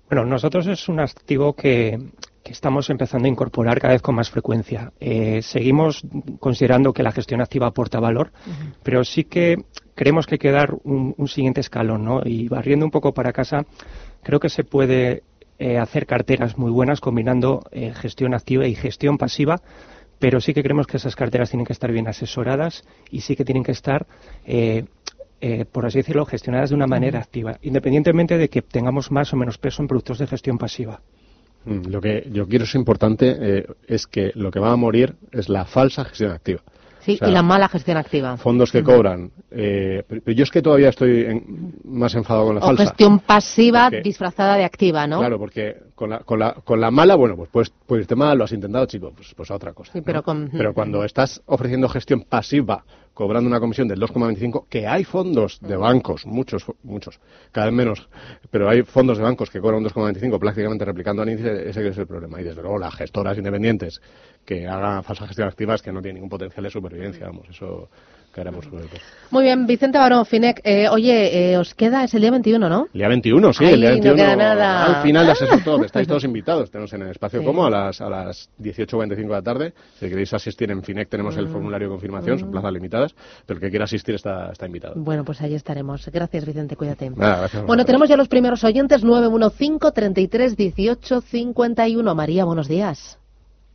Bueno, 0.09 0.25
nosotros 0.25 0.65
es 0.67 0.87
un 0.87 1.01
activo 1.01 1.53
que, 1.53 1.99
estamos 2.45 2.89
empezando 2.89 3.25
a 3.25 3.29
incorporar 3.29 3.77
cada 3.77 3.91
vez 3.91 4.01
con 4.01 4.15
más 4.15 4.29
frecuencia. 4.29 4.93
Eh, 5.01 5.41
seguimos 5.41 6.01
considerando 6.39 6.93
que 6.93 7.03
la 7.03 7.11
gestión 7.11 7.41
activa 7.41 7.67
aporta 7.67 7.99
valor, 7.99 8.31
pero 8.83 9.03
sí 9.03 9.25
que 9.25 9.57
creemos 9.95 10.25
que 10.25 10.35
hay 10.35 10.39
que 10.39 10.51
dar 10.51 10.73
un, 10.85 11.13
un, 11.17 11.27
siguiente 11.27 11.59
escalón, 11.59 12.05
¿no? 12.05 12.21
Y 12.23 12.47
barriendo 12.47 12.85
un 12.85 12.91
poco 12.91 13.13
para 13.13 13.33
casa, 13.33 13.65
creo 14.23 14.39
que 14.39 14.47
se 14.47 14.63
puede 14.63 15.23
eh, 15.59 15.79
hacer 15.79 16.05
carteras 16.05 16.55
muy 16.55 16.69
buenas 16.69 17.01
combinando 17.01 17.63
eh, 17.71 17.91
gestión 17.95 18.35
activa 18.35 18.67
y 18.67 18.75
gestión 18.75 19.17
pasiva, 19.17 19.59
pero 20.19 20.39
sí 20.39 20.53
que 20.53 20.63
creemos 20.63 20.87
que 20.87 20.97
esas 20.97 21.15
carteras 21.15 21.49
tienen 21.49 21.65
que 21.65 21.73
estar 21.73 21.91
bien 21.91 22.07
asesoradas 22.07 22.83
y 23.11 23.21
sí 23.21 23.35
que 23.35 23.45
tienen 23.45 23.63
que 23.63 23.71
estar, 23.71 24.05
eh, 24.45 24.85
por 25.71 25.85
así 25.85 25.99
decirlo, 25.99 26.25
gestionadas 26.25 26.69
de 26.69 26.75
una 26.75 26.87
manera 26.87 27.19
activa, 27.19 27.57
independientemente 27.61 28.37
de 28.37 28.49
que 28.49 28.61
tengamos 28.61 29.11
más 29.11 29.33
o 29.33 29.37
menos 29.37 29.57
peso 29.57 29.81
en 29.81 29.87
productos 29.87 30.19
de 30.19 30.27
gestión 30.27 30.57
pasiva. 30.57 31.01
Mm, 31.65 31.87
lo 31.87 32.01
que 32.01 32.27
yo 32.31 32.47
quiero 32.47 32.65
es 32.65 32.75
importante 32.75 33.65
es 33.87 34.07
que 34.07 34.31
lo 34.35 34.51
que 34.51 34.59
va 34.59 34.71
a 34.71 34.75
morir 34.75 35.15
es 35.31 35.49
la 35.49 35.65
falsa 35.65 36.05
gestión 36.05 36.31
activa. 36.31 36.61
Sí, 37.07 37.17
y 37.25 37.31
la 37.31 37.41
mala 37.41 37.69
gestión 37.69 37.95
activa. 37.95 38.35
Fondos 38.35 38.69
que 38.69 38.83
cobran. 38.83 39.31
Eh, 39.49 40.03
pero 40.07 40.33
yo 40.33 40.43
es 40.43 40.51
que 40.51 40.61
todavía 40.61 40.89
estoy 40.89 41.41
más 41.85 42.13
enfadado 42.15 42.47
con 42.47 42.55
la 42.55 42.61
o 42.61 42.65
falsa. 42.65 42.83
gestión 42.83 43.19
pasiva 43.19 43.89
disfrazada 43.89 44.57
de 44.57 44.65
activa, 44.65 45.07
¿no? 45.07 45.19
Claro, 45.19 45.39
porque 45.39 45.77
con 45.97 46.11
la, 46.11 46.19
con 46.19 46.37
la, 46.37 46.53
con 46.53 46.79
la 46.79 46.91
mala, 46.91 47.15
bueno, 47.15 47.35
pues 47.35 47.49
puedes, 47.49 47.71
puedes 47.71 48.03
irte 48.03 48.15
mal, 48.15 48.37
lo 48.37 48.43
has 48.43 48.51
intentado, 48.51 48.85
chico, 48.85 49.11
pues, 49.15 49.33
pues 49.33 49.49
a 49.49 49.55
otra 49.55 49.73
cosa. 49.73 49.91
pero, 50.05 50.23
pero 50.51 50.73
cuando 50.75 51.03
estás 51.03 51.41
ofreciendo 51.47 51.89
gestión 51.89 52.21
pasiva 52.21 52.85
cobrando 53.15 53.49
una 53.49 53.59
comisión 53.59 53.87
del 53.87 53.99
2,25, 53.99 54.67
que 54.69 54.85
hay 54.85 55.03
fondos 55.03 55.59
de 55.59 55.75
bancos, 55.75 56.27
muchos, 56.27 56.65
muchos, 56.83 57.19
cada 57.51 57.65
vez 57.65 57.75
menos, 57.75 58.07
pero 58.51 58.69
hay 58.69 58.83
fondos 58.83 59.17
de 59.17 59.23
bancos 59.23 59.49
que 59.49 59.59
cobran 59.59 59.79
un 59.83 59.89
2,25 59.89 60.37
prácticamente 60.37 60.85
replicando 60.85 61.23
al 61.23 61.29
índice, 61.29 61.67
ese 61.67 61.87
es 61.87 61.97
el 61.97 62.05
problema. 62.05 62.39
Y 62.39 62.43
desde 62.43 62.61
luego 62.61 62.77
las 62.77 62.93
gestoras 62.93 63.35
independientes 63.35 63.99
que 64.45 64.67
hagan 64.67 65.03
falsa 65.03 65.25
gestión 65.25 65.47
activa 65.47 65.73
es 65.73 65.81
que 65.81 65.91
no 65.91 65.99
tienen 65.99 66.17
ningún 66.17 66.29
potencial 66.29 66.63
de 66.63 66.69
supervivencia, 66.69 67.25
vamos, 67.25 67.49
eso 67.49 67.89
muy 69.31 69.43
bien, 69.43 69.65
Vicente 69.65 69.97
Barón, 69.97 70.25
Finec. 70.25 70.61
Eh, 70.63 70.87
oye, 70.89 71.51
eh, 71.51 71.57
os 71.57 71.73
queda, 71.73 72.03
es 72.03 72.13
el 72.13 72.21
día 72.21 72.31
21, 72.31 72.69
¿no? 72.69 72.87
El 72.93 72.99
día 72.99 73.07
21, 73.07 73.53
sí, 73.53 73.65
el 73.65 73.81
día 73.81 73.89
21. 73.91 74.15
No 74.15 74.23
queda 74.23 74.35
nada. 74.35 74.85
Al 74.85 75.03
final 75.03 75.25
de 75.25 75.31
Asesor 75.31 75.63
Top, 75.63 75.83
estáis 75.85 76.07
todos 76.07 76.23
invitados. 76.23 76.69
Tenemos 76.69 76.93
en 76.93 77.01
el 77.01 77.09
espacio 77.09 77.43
como 77.43 77.65
a 77.65 77.69
las, 77.69 77.99
a 77.99 78.09
las 78.09 78.49
18.25 78.59 79.15
de 79.15 79.27
la 79.27 79.41
tarde. 79.41 79.73
Si 79.99 80.07
queréis 80.07 80.33
asistir 80.33 80.69
en 80.71 80.83
Finec, 80.83 81.09
tenemos 81.09 81.35
el 81.37 81.47
mm. 81.47 81.51
formulario 81.51 81.87
de 81.87 81.91
confirmación, 81.93 82.39
son 82.39 82.49
mm. 82.49 82.51
plazas 82.51 82.73
limitadas, 82.73 83.15
pero 83.45 83.57
el 83.57 83.61
que 83.61 83.69
quiera 83.69 83.85
asistir 83.85 84.15
está, 84.15 84.51
está 84.51 84.65
invitado. 84.65 84.93
Bueno, 84.97 85.25
pues 85.25 85.41
ahí 85.41 85.55
estaremos. 85.55 86.07
Gracias, 86.11 86.45
Vicente, 86.45 86.75
cuídate. 86.75 87.09
gracias 87.09 87.65
bueno, 87.65 87.85
tenemos 87.85 88.07
ya 88.07 88.17
los 88.17 88.27
primeros 88.27 88.63
oyentes, 88.63 89.03
915 89.03 89.91
33 89.91 90.55
18 90.55 91.21
51. 91.21 92.15
María, 92.15 92.45
buenos 92.45 92.67
días. 92.67 93.17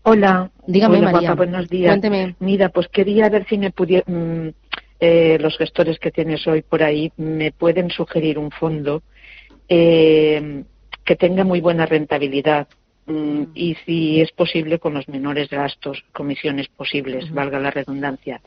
Hola. 0.05 0.51
Dígame, 0.67 1.01
María. 1.01 1.35
buenos 1.35 1.69
días. 1.69 1.93
Cuénteme. 1.93 2.35
Mira, 2.41 2.69
pues 2.71 2.89
quería 2.89 3.29
ver 3.29 3.47
si 3.49 3.59
me 3.59 3.71
pudiera, 3.71 4.05
mm, 4.07 4.49
eh, 5.01 5.39
los 5.41 5.57
gestores 5.57 5.99
que 5.99 6.11
tienes 6.11 6.47
hoy 6.47 6.63
por 6.63 6.83
ahí 6.83 7.13
me 7.17 7.53
pueden 7.53 7.91
sugerir 7.91 8.39
un 8.39 8.51
fondo 8.51 9.03
eh, 9.69 10.65
que 11.05 11.17
tenga 11.17 11.45
muy 11.45 11.61
buena 11.61 11.87
rentabilidad 11.87 12.69
mm, 13.07 13.43
y 13.55 13.77
si 13.87 14.21
es 14.21 14.33
posible 14.33 14.79
con 14.79 14.95
los 14.95 15.09
menores 15.09 15.49
gastos, 15.49 16.05
comisiones 16.13 16.69
posibles, 16.69 17.31
valga 17.33 17.59
la 17.59 17.71
redundancia. 17.71 18.41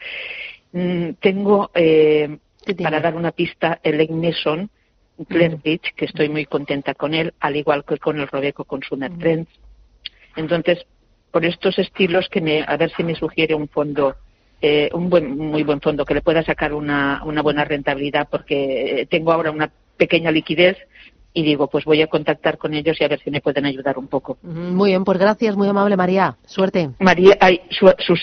Mm, 0.74 1.12
tengo, 1.22 1.72
eh, 1.74 2.38
para 2.82 3.00
dar 3.00 3.16
una 3.16 3.32
pista, 3.32 3.80
el 3.84 4.02
Egneson 4.02 4.70
Claire 5.30 5.58
que 5.96 6.06
estoy 6.06 6.28
muy 6.28 6.46
contenta 6.46 6.94
con 6.94 7.14
él, 7.14 7.34
al 7.40 7.56
igual 7.56 7.86
que 7.86 7.98
con 7.98 8.20
el 8.20 8.28
Robeco 8.28 8.66
Consumer 8.66 9.12
Trends. 9.18 9.50
Entonces, 10.36 10.86
por 11.36 11.44
estos 11.44 11.77
estilos 11.80 12.30
que 12.30 12.39
me, 12.39 12.63
a 12.65 12.77
ver 12.77 12.94
si 12.96 13.04
me 13.04 13.13
sugiere 13.13 13.54
un 13.54 13.68
fondo 13.68 14.15
eh, 14.62 14.89
un 14.94 15.10
buen, 15.10 15.38
muy 15.38 15.63
buen 15.63 15.82
fondo 15.82 16.06
que 16.06 16.13
le 16.13 16.22
pueda 16.22 16.42
sacar 16.44 16.74
una, 16.74 17.22
una 17.25 17.42
buena 17.42 17.65
rentabilidad 17.65 18.30
porque 18.32 19.01
eh, 19.01 19.06
tengo 19.08 19.34
ahora 19.34 19.51
una 19.51 19.70
pequeña 19.98 20.32
liquidez 20.32 20.77
y 21.34 21.44
digo, 21.44 21.68
pues 21.68 21.84
voy 21.84 22.01
a 22.01 22.08
contactar 22.08 22.58
con 22.58 22.74
ellos 22.74 22.96
y 23.01 23.04
a 23.04 23.10
ver 23.10 23.20
si 23.20 23.32
me 23.32 23.42
pueden 23.42 23.65
ayudar 23.65 23.98
un 23.98 24.08
poco. 24.08 24.38
Muy 24.44 24.92
bien, 24.92 25.04
pues 25.04 25.18
gracias, 25.18 25.58
muy 25.58 25.68
amable 25.68 25.98
María. 25.98 26.38
Suerte. 26.46 26.92
María, 27.01 27.38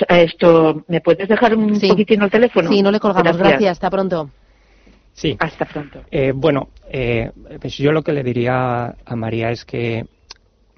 esto, 0.08 0.82
¿me 0.88 1.02
puedes 1.02 1.28
dejar 1.28 1.54
un 1.54 1.78
poquitito 1.78 2.24
el 2.24 2.30
teléfono? 2.30 2.70
Sí, 2.70 2.80
no 2.80 2.90
le 2.90 2.98
colgamos. 2.98 3.36
Gracias, 3.36 3.72
hasta 3.72 3.90
pronto. 3.90 4.30
Sí. 5.12 5.36
Hasta 5.38 5.66
pronto. 5.66 6.00
Eh, 6.10 6.32
bueno, 6.34 6.70
pues 7.60 7.76
yo 7.76 7.92
lo 7.92 8.00
que 8.00 8.14
le 8.14 8.22
diría 8.22 8.94
a 9.04 9.16
María 9.16 9.50
es 9.50 9.66
que 9.66 10.06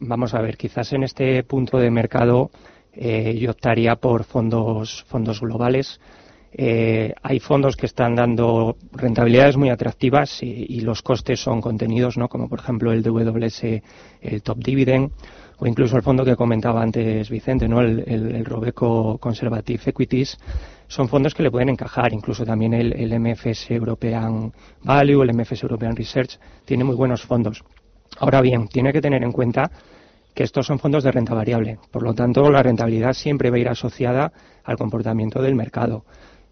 vamos 0.07 0.35
a 0.35 0.41
ver, 0.41 0.57
quizás 0.57 0.93
en 0.93 1.03
este 1.03 1.43
punto 1.45 1.79
de 1.79 1.91
mercado 1.91 2.51
eh, 2.93 3.37
yo 3.39 3.51
optaría 3.51 3.97
por 3.97 4.25
fondos, 4.25 5.05
fondos 5.09 5.41
globales. 5.41 6.01
Eh, 6.57 7.13
hay 7.21 7.41
fondos 7.41 7.77
que 7.77 7.87
están 7.87 8.15
dando 8.15 8.77
rentabilidades 8.93 9.57
muy 9.57 9.71
atractivas 9.71 10.41
y, 10.41 10.81
los 10.83 11.03
costes 11.03 11.41
son 11.41 11.61
contenidos, 11.61 12.17
¿no? 12.17 12.29
como 12.29 12.49
por 12.49 12.61
ejemplo 12.61 12.93
el 12.93 13.03
DWS, 13.03 13.65
el 14.21 14.43
Top 14.43 14.59
Dividend, 14.59 15.11
o 15.59 15.67
incluso 15.67 15.97
el 15.97 16.03
fondo 16.03 16.25
que 16.25 16.37
comentaba 16.37 16.81
antes 16.81 17.29
Vicente, 17.29 17.67
¿no? 17.67 17.81
el, 17.81 18.45
Robeco 18.45 19.19
Conservative 19.19 19.83
Equities. 19.85 20.39
Son 20.87 21.09
fondos 21.09 21.35
que 21.35 21.43
le 21.43 21.51
pueden 21.51 21.71
encajar, 21.71 22.13
incluso 22.13 22.45
también 22.45 22.73
el 22.75 23.19
MFS 23.19 23.73
European 23.73 24.53
Value, 24.85 25.23
el 25.23 25.35
MFS 25.35 25.65
European 25.65 25.97
Research, 25.97 26.39
tiene 26.65 26.85
muy 26.85 26.95
buenos 26.95 27.23
fondos. 27.23 27.65
Ahora 28.19 28.41
bien, 28.41 28.69
tiene 28.69 28.93
que 28.93 29.01
tener 29.01 29.23
en 29.23 29.33
cuenta 29.33 29.71
que 30.35 30.43
estos 30.43 30.67
son 30.67 30.79
fondos 30.79 31.05
de 31.05 31.13
renta 31.13 31.35
variable. 31.35 31.79
Por 31.91 32.03
lo 32.03 32.15
tanto, 32.15 32.51
la 32.51 32.63
rentabilidad 32.63 33.13
siempre 33.13 33.51
va 33.51 33.57
a 33.57 33.61
ir 33.61 33.69
asociada 33.69 34.33
al 34.65 34.77
comportamiento 34.77 35.41
del 35.41 35.55
mercado. 35.55 36.05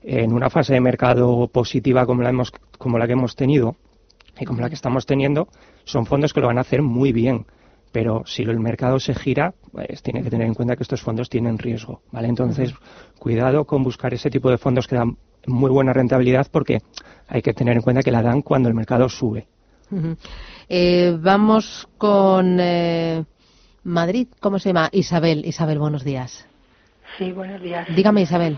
En 0.03 0.33
una 0.33 0.51
fase 0.51 0.75
de 0.75 0.81
mercado 0.81 1.49
positiva 1.49 2.07
como 2.07 2.23
la, 2.23 2.31
hemos, 2.31 2.53
como 2.79 2.99
la 2.99 3.07
que 3.07 3.13
hemos 3.13 3.37
tenido 3.37 3.77
y 4.39 4.45
como 4.45 4.61
la 4.61 4.69
que 4.69 4.75
estamos 4.75 5.07
teniendo, 5.07 5.49
son 5.85 6.07
fondos 6.07 6.33
que 6.33 6.41
lo 6.41 6.47
van 6.47 6.59
a 6.59 6.63
hacer 6.63 6.83
muy 6.83 7.13
bien. 7.13 7.47
Pero 7.93 8.23
si 8.25 8.43
el 8.43 8.59
mercado 8.59 8.99
se 8.99 9.15
gira, 9.15 9.55
pues 9.71 10.03
tiene 10.03 10.23
que 10.23 10.31
tener 10.31 10.47
en 10.47 10.55
cuenta 10.55 10.77
que 10.77 10.83
estos 10.83 11.03
fondos 11.03 11.29
tienen 11.29 11.59
riesgo. 11.59 12.01
¿vale? 12.11 12.29
Entonces, 12.29 12.73
cuidado 13.19 13.65
con 13.65 13.83
buscar 13.83 14.15
ese 14.15 14.31
tipo 14.31 14.51
de 14.51 14.59
fondos 14.59 14.87
que 14.87 14.97
dan 14.97 15.17
muy 15.47 15.71
buena 15.71 15.93
rentabilidad 15.93 16.47
porque 16.51 16.79
hay 17.29 17.43
que 17.43 17.53
tener 17.53 17.77
en 17.77 17.83
cuenta 17.83 18.03
que 18.03 18.11
la 18.11 18.23
dan 18.23 18.43
cuando 18.43 18.69
el 18.69 18.75
mercado 18.75 19.09
sube. 19.09 19.47
Eh, 20.69 21.17
vamos 21.21 21.89
con 21.99 22.59
eh, 22.61 23.25
Madrid. 23.85 24.29
¿Cómo 24.41 24.59
se 24.59 24.71
llama? 24.71 24.89
Isabel. 24.93 25.45
Isabel, 25.45 25.79
buenos 25.79 26.05
días. 26.05 26.47
Sí, 27.19 27.33
buenos 27.33 27.61
días. 27.61 27.87
Dígame, 27.95 28.23
Isabel. 28.23 28.57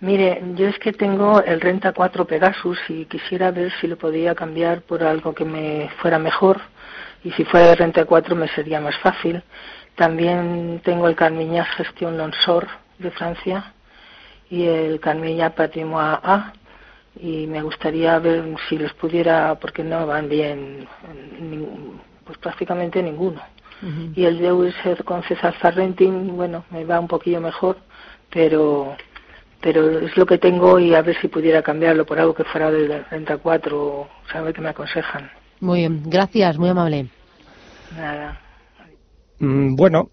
Mire, 0.00 0.42
yo 0.56 0.66
es 0.66 0.78
que 0.78 0.92
tengo 0.92 1.40
el 1.42 1.60
Renta 1.60 1.92
4 1.92 2.26
Pegasus 2.26 2.78
y 2.88 3.04
quisiera 3.06 3.50
ver 3.50 3.72
si 3.80 3.86
lo 3.86 3.96
podía 3.96 4.34
cambiar 4.34 4.82
por 4.82 5.02
algo 5.02 5.34
que 5.34 5.44
me 5.44 5.88
fuera 6.00 6.18
mejor 6.18 6.60
y 7.22 7.30
si 7.32 7.44
fuera 7.44 7.68
de 7.68 7.76
Renta 7.76 8.04
4 8.04 8.34
me 8.34 8.48
sería 8.48 8.80
más 8.80 8.96
fácil. 8.98 9.42
También 9.94 10.80
tengo 10.84 11.08
el 11.08 11.14
Carmiñas 11.14 11.68
Gestión 11.76 12.18
Lonsor 12.18 12.66
de 12.98 13.10
Francia 13.12 13.72
y 14.50 14.64
el 14.64 15.00
Carmilla 15.00 15.54
Patrimoine 15.54 16.18
A 16.22 16.52
y 17.16 17.46
me 17.46 17.62
gustaría 17.62 18.18
ver 18.18 18.44
si 18.68 18.78
los 18.78 18.92
pudiera, 18.94 19.54
porque 19.60 19.84
no 19.84 20.06
van 20.06 20.28
bien, 20.28 20.86
pues 22.24 22.38
prácticamente 22.38 23.02
ninguno. 23.02 23.40
Y 24.14 24.24
el 24.24 24.38
de 24.38 24.72
ser 24.82 25.04
con 25.04 25.22
César 25.24 25.54
Farrentin, 25.60 26.36
bueno, 26.36 26.64
me 26.70 26.84
va 26.84 26.98
un 26.98 27.08
poquillo 27.08 27.40
mejor, 27.40 27.76
pero 28.30 28.96
pero 29.60 29.98
es 29.98 30.14
lo 30.18 30.26
que 30.26 30.36
tengo 30.36 30.78
y 30.78 30.94
a 30.94 31.00
ver 31.00 31.16
si 31.22 31.28
pudiera 31.28 31.62
cambiarlo 31.62 32.04
por 32.04 32.18
algo 32.18 32.34
que 32.34 32.44
fuera 32.44 32.70
del 32.70 33.02
34 33.08 33.78
o 33.78 34.08
saber 34.30 34.54
qué 34.54 34.60
me 34.60 34.68
aconsejan. 34.68 35.30
Muy 35.60 35.80
bien, 35.80 36.02
gracias, 36.04 36.58
muy 36.58 36.68
amable. 36.68 37.06
Nada. 37.96 38.38
Mm, 39.38 39.74
bueno, 39.74 40.10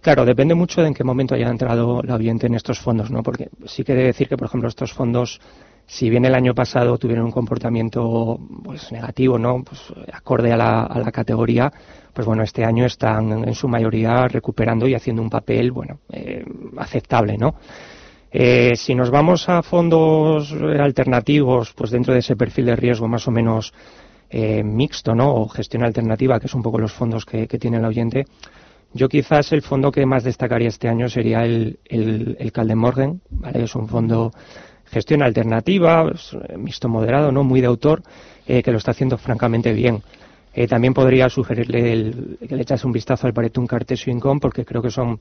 claro, 0.00 0.24
depende 0.24 0.54
mucho 0.54 0.80
de 0.80 0.88
en 0.88 0.94
qué 0.94 1.04
momento 1.04 1.34
haya 1.34 1.48
entrado 1.48 2.02
la 2.02 2.14
oyente 2.14 2.46
en 2.46 2.54
estos 2.54 2.78
fondos, 2.78 3.10
¿no? 3.10 3.22
Porque 3.22 3.50
sí 3.66 3.84
quiere 3.84 4.04
decir 4.04 4.26
que, 4.26 4.38
por 4.38 4.48
ejemplo, 4.48 4.68
estos 4.68 4.94
fondos, 4.94 5.38
si 5.88 6.10
bien 6.10 6.26
el 6.26 6.34
año 6.34 6.54
pasado 6.54 6.98
tuvieron 6.98 7.24
un 7.24 7.32
comportamiento 7.32 8.38
pues 8.62 8.92
negativo, 8.92 9.38
¿no? 9.38 9.64
Pues 9.64 9.80
acorde 10.12 10.52
a 10.52 10.56
la, 10.56 10.82
a 10.82 10.98
la 10.98 11.10
categoría, 11.10 11.72
pues 12.12 12.26
bueno, 12.26 12.42
este 12.42 12.62
año 12.62 12.84
están 12.84 13.48
en 13.48 13.54
su 13.54 13.68
mayoría 13.68 14.28
recuperando 14.28 14.86
y 14.86 14.94
haciendo 14.94 15.22
un 15.22 15.30
papel, 15.30 15.72
bueno, 15.72 16.00
eh, 16.12 16.44
aceptable, 16.76 17.38
¿no? 17.38 17.54
Eh, 18.30 18.74
si 18.76 18.94
nos 18.94 19.10
vamos 19.10 19.48
a 19.48 19.62
fondos 19.62 20.52
alternativos, 20.52 21.72
pues 21.72 21.90
dentro 21.90 22.12
de 22.12 22.20
ese 22.20 22.36
perfil 22.36 22.66
de 22.66 22.76
riesgo 22.76 23.08
más 23.08 23.26
o 23.26 23.30
menos 23.30 23.72
eh, 24.28 24.62
mixto, 24.62 25.14
¿no? 25.14 25.34
O 25.36 25.48
gestión 25.48 25.84
alternativa, 25.84 26.38
que 26.38 26.48
es 26.48 26.54
un 26.54 26.62
poco 26.62 26.78
los 26.78 26.92
fondos 26.92 27.24
que, 27.24 27.46
tiene 27.46 27.78
el 27.78 27.86
oyente, 27.86 28.26
yo 28.92 29.08
quizás 29.08 29.52
el 29.52 29.62
fondo 29.62 29.90
que 29.90 30.04
más 30.04 30.22
destacaría 30.22 30.68
este 30.68 30.88
año 30.88 31.08
sería 31.08 31.46
el, 31.46 31.78
el, 31.86 32.36
el 32.38 32.52
¿vale? 33.30 33.64
Es 33.64 33.74
un 33.74 33.88
fondo 33.88 34.32
gestión 34.90 35.22
alternativa, 35.22 36.10
mixto 36.56 36.88
moderado, 36.88 37.32
¿no? 37.32 37.44
Muy 37.44 37.60
de 37.60 37.66
autor, 37.66 38.02
eh, 38.46 38.62
que 38.62 38.72
lo 38.72 38.78
está 38.78 38.92
haciendo 38.92 39.18
francamente 39.18 39.72
bien. 39.72 40.02
también 40.68 40.92
podría 40.92 41.28
sugerirle 41.28 42.12
que 42.48 42.56
le 42.56 42.62
echase 42.62 42.84
un 42.86 42.92
vistazo 42.92 43.26
al 43.26 43.32
Paretum 43.32 43.66
Cartesio 43.66 44.12
Income 44.12 44.40
porque 44.40 44.64
creo 44.64 44.82
que 44.82 44.90
son 44.90 45.20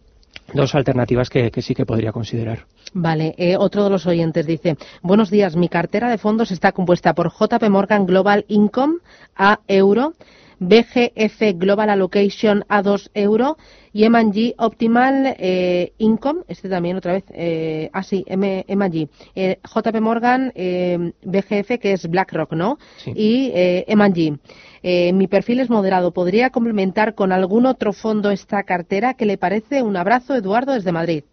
dos 0.54 0.76
alternativas 0.76 1.30
que, 1.30 1.52
sí 1.62 1.76
que 1.76 1.86
podría 1.86 2.12
considerar. 2.12 2.66
Vale, 2.94 3.36
eh, 3.38 3.58
otro 3.58 3.84
de 3.84 3.90
los 3.90 4.06
oyentes 4.06 4.46
dice, 4.46 4.78
buenos 5.02 5.30
días, 5.30 5.56
mi 5.56 5.70
cartera 5.70 6.10
de 6.10 6.18
fondos 6.18 6.52
está 6.52 6.72
compuesta 6.72 7.14
por 7.14 7.32
JP 7.32 7.70
Morgan 7.70 8.06
Global 8.06 8.46
Income 8.48 8.96
a 9.36 9.60
euro, 9.68 10.14
BGF 10.60 11.56
Global 11.56 11.90
Allocation 11.90 12.66
a 12.68 12.82
2 12.82 13.12
euro 13.14 13.58
y 13.94 14.04
M&G 14.04 14.54
Optimal 14.58 15.36
eh, 15.40 15.94
Income, 15.98 16.42
este 16.48 16.70
también 16.70 16.98
otra 16.98 17.14
vez, 17.14 17.24
eh, 17.34 17.90
ah 17.94 18.04
sí, 18.04 18.24
M&G, 18.28 19.10
eh, 19.36 19.60
JP 19.64 20.02
Morgan 20.02 20.52
BGF 20.54 21.80
que 21.80 21.94
es 21.94 22.08
BlackRock, 22.08 22.54
¿no? 22.54 22.78
Y 23.06 23.52
M&G. 23.54 25.14
mi 25.14 25.28
perfil 25.28 25.60
es 25.62 25.70
moderado. 25.70 26.12
¿Podría 26.12 26.50
complementar 26.50 27.16
con 27.16 27.32
algún 27.32 27.66
otro 27.66 27.94
fondo 27.94 28.32
esta 28.32 28.64
cartera? 28.64 29.16
¿Qué 29.16 29.26
le 29.26 29.38
parece? 29.38 29.82
Un 29.82 29.98
abrazo, 29.98 30.36
Eduardo, 30.36 30.74
desde 30.74 30.92
Madrid. 30.92 31.24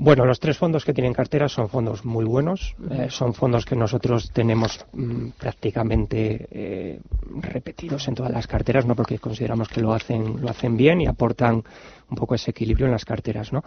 Bueno, 0.00 0.24
los 0.24 0.38
tres 0.38 0.56
fondos 0.56 0.84
que 0.84 0.94
tienen 0.94 1.12
cartera 1.12 1.48
son 1.48 1.68
fondos 1.68 2.04
muy 2.04 2.24
buenos, 2.24 2.76
eh, 2.88 3.08
son 3.10 3.34
fondos 3.34 3.64
que 3.64 3.74
nosotros 3.74 4.30
tenemos 4.32 4.86
mm, 4.92 5.30
prácticamente 5.30 6.46
eh, 6.52 7.00
repetidos 7.40 8.06
en 8.06 8.14
todas 8.14 8.30
las 8.30 8.46
carteras, 8.46 8.86
no 8.86 8.94
porque 8.94 9.18
consideramos 9.18 9.66
que 9.66 9.80
lo 9.80 9.92
hacen 9.92 10.40
lo 10.40 10.50
hacen 10.50 10.76
bien 10.76 11.00
y 11.00 11.08
aportan 11.08 11.64
un 12.10 12.16
poco 12.16 12.36
ese 12.36 12.52
equilibrio 12.52 12.86
en 12.86 12.92
las 12.92 13.04
carteras, 13.04 13.52
¿no? 13.52 13.64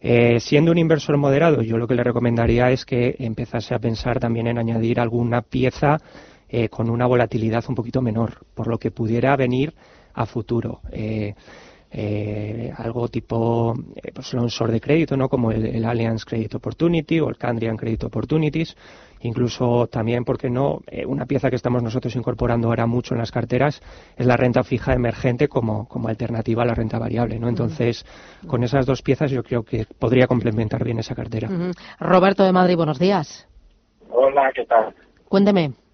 Eh, 0.00 0.38
siendo 0.38 0.70
un 0.70 0.78
inversor 0.78 1.16
moderado, 1.16 1.62
yo 1.62 1.78
lo 1.78 1.88
que 1.88 1.96
le 1.96 2.04
recomendaría 2.04 2.70
es 2.70 2.84
que 2.84 3.16
empezase 3.18 3.74
a 3.74 3.80
pensar 3.80 4.20
también 4.20 4.46
en 4.46 4.58
añadir 4.58 5.00
alguna 5.00 5.42
pieza 5.42 5.98
con 6.70 6.88
una 6.88 7.06
volatilidad 7.06 7.64
un 7.68 7.74
poquito 7.74 8.00
menor, 8.00 8.46
por 8.54 8.68
lo 8.68 8.78
que 8.78 8.92
pudiera 8.92 9.36
venir 9.36 9.74
a 10.14 10.26
futuro. 10.26 10.80
Eh, 10.90 11.34
algo 12.76 13.08
tipo 13.08 13.74
eh, 13.96 14.12
pues 14.14 14.32
un 14.34 14.48
de 14.70 14.80
crédito, 14.80 15.16
¿no? 15.16 15.28
como 15.28 15.50
el, 15.50 15.84
Allianz 15.84 16.24
Credit 16.24 16.54
Opportunity 16.54 17.20
o 17.20 17.28
el 17.28 17.36
Candrian 17.36 17.76
Credit 17.76 18.04
Opportunities, 18.04 18.76
incluso 19.20 19.86
también, 19.86 20.24
porque 20.24 20.50
no? 20.50 20.80
Eh, 20.86 21.06
una 21.06 21.26
pieza 21.26 21.48
que 21.48 21.56
estamos 21.56 21.82
nosotros 21.82 22.14
incorporando 22.16 22.68
ahora 22.68 22.86
mucho 22.86 23.14
en 23.14 23.20
las 23.20 23.32
carteras 23.32 23.80
es 24.16 24.26
la 24.26 24.36
renta 24.36 24.62
fija 24.62 24.92
emergente 24.92 25.48
como, 25.48 25.88
como 25.88 26.08
alternativa 26.08 26.62
a 26.62 26.66
la 26.66 26.74
renta 26.74 26.98
variable. 26.98 27.38
¿no? 27.38 27.48
Entonces, 27.48 28.04
con 28.46 28.62
esas 28.62 28.86
dos 28.86 29.02
piezas 29.02 29.30
yo 29.30 29.42
creo 29.42 29.62
que 29.62 29.86
podría 29.98 30.26
complementar 30.26 30.84
bien 30.84 30.98
esa 30.98 31.14
cartera. 31.14 31.48
Roberto 31.98 32.44
de 32.44 32.52
Madrid, 32.52 32.76
buenos 32.76 32.98
días. 32.98 33.48
Hola, 34.10 34.50
¿qué 34.54 34.64
tal? 34.64 34.94
Cuénteme. 35.28 35.85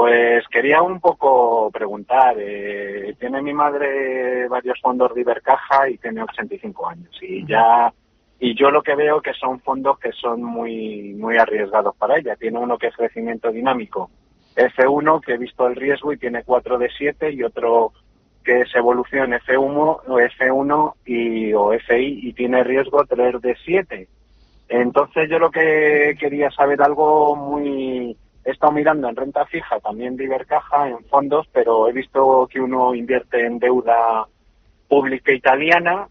Pues 0.00 0.48
quería 0.48 0.80
un 0.80 0.98
poco 0.98 1.70
preguntar. 1.70 2.34
Eh, 2.38 3.14
tiene 3.20 3.42
mi 3.42 3.52
madre 3.52 4.48
varios 4.48 4.80
fondos 4.80 5.14
de 5.14 5.20
Ibercaja 5.20 5.90
y 5.90 5.98
tiene 5.98 6.22
85 6.22 6.88
años 6.88 7.10
y 7.20 7.46
ya 7.46 7.92
y 8.38 8.54
yo 8.54 8.70
lo 8.70 8.82
que 8.82 8.94
veo 8.94 9.20
que 9.20 9.34
son 9.34 9.60
fondos 9.60 9.98
que 9.98 10.12
son 10.12 10.42
muy 10.42 11.12
muy 11.12 11.36
arriesgados 11.36 11.94
para 11.96 12.16
ella. 12.16 12.34
Tiene 12.36 12.58
uno 12.58 12.78
que 12.78 12.86
es 12.86 12.96
crecimiento 12.96 13.52
dinámico 13.52 14.10
F1 14.56 15.20
que 15.20 15.34
he 15.34 15.36
visto 15.36 15.66
el 15.66 15.76
riesgo 15.76 16.14
y 16.14 16.18
tiene 16.18 16.44
4 16.44 16.78
de 16.78 16.88
7 16.96 17.32
y 17.32 17.42
otro 17.42 17.92
que 18.42 18.62
es 18.62 18.74
evolución 18.74 19.32
F1 19.32 20.00
o 20.06 20.18
F1 20.18 20.94
y 21.04 21.52
o 21.52 21.72
FI 21.78 22.20
y 22.22 22.32
tiene 22.32 22.64
riesgo 22.64 23.04
3 23.04 23.38
de 23.42 23.54
7. 23.66 24.08
Entonces 24.70 25.28
yo 25.28 25.38
lo 25.38 25.50
que 25.50 26.16
quería 26.18 26.50
saber 26.52 26.80
algo 26.80 27.36
muy 27.36 28.16
He 28.44 28.52
estado 28.52 28.72
mirando 28.72 29.08
en 29.08 29.16
renta 29.16 29.44
fija, 29.46 29.80
también 29.80 30.16
de 30.16 30.24
Ibercaja, 30.24 30.88
en 30.88 31.04
fondos, 31.06 31.46
pero 31.52 31.88
he 31.88 31.92
visto 31.92 32.48
que 32.50 32.60
uno 32.60 32.94
invierte 32.94 33.44
en 33.44 33.58
deuda 33.58 34.26
pública 34.88 35.32
italiana 35.32 36.08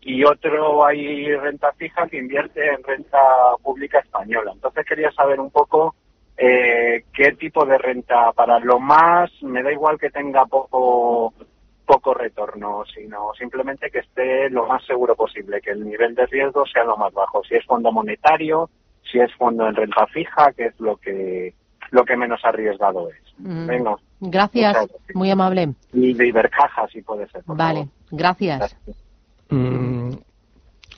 y 0.00 0.24
otro 0.24 0.84
hay 0.84 1.34
renta 1.36 1.72
fija 1.72 2.06
que 2.06 2.18
invierte 2.18 2.72
en 2.72 2.82
renta 2.82 3.18
pública 3.62 3.98
española. 3.98 4.52
Entonces 4.52 4.84
quería 4.86 5.10
saber 5.12 5.40
un 5.40 5.50
poco 5.50 5.94
eh, 6.36 7.04
qué 7.12 7.32
tipo 7.32 7.64
de 7.64 7.78
renta 7.78 8.32
para 8.32 8.58
lo 8.60 8.78
más, 8.78 9.30
me 9.42 9.62
da 9.62 9.72
igual 9.72 9.98
que 9.98 10.10
tenga 10.10 10.46
poco 10.46 11.32
poco 11.86 12.14
retorno, 12.14 12.84
sino 12.86 13.32
simplemente 13.34 13.90
que 13.90 13.98
esté 13.98 14.48
lo 14.48 14.66
más 14.66 14.84
seguro 14.86 15.14
posible, 15.14 15.60
que 15.60 15.70
el 15.70 15.84
nivel 15.84 16.14
de 16.14 16.26
riesgo 16.26 16.64
sea 16.66 16.84
lo 16.84 16.96
más 16.96 17.12
bajo. 17.12 17.42
Si 17.44 17.54
es 17.54 17.64
fondo 17.66 17.92
monetario, 17.92 18.70
si 19.10 19.18
es 19.20 19.32
fondo 19.34 19.68
en 19.68 19.76
renta 19.76 20.06
fija, 20.06 20.52
que 20.52 20.66
es 20.66 20.80
lo 20.80 20.96
que 20.96 21.54
lo 21.94 22.04
que 22.04 22.16
menos 22.16 22.40
arriesgado 22.44 23.08
es. 23.08 23.34
Mm. 23.38 23.66
Venga. 23.66 23.96
Gracias, 24.20 24.76
muy 25.14 25.30
amable. 25.30 25.74
Y 25.92 26.12
de 26.12 26.28
Ibercaja, 26.28 26.88
si 26.88 27.02
puede 27.02 27.28
ser. 27.28 27.42
vale, 27.46 27.88
gracias. 28.10 28.76
Mm, 29.48 30.10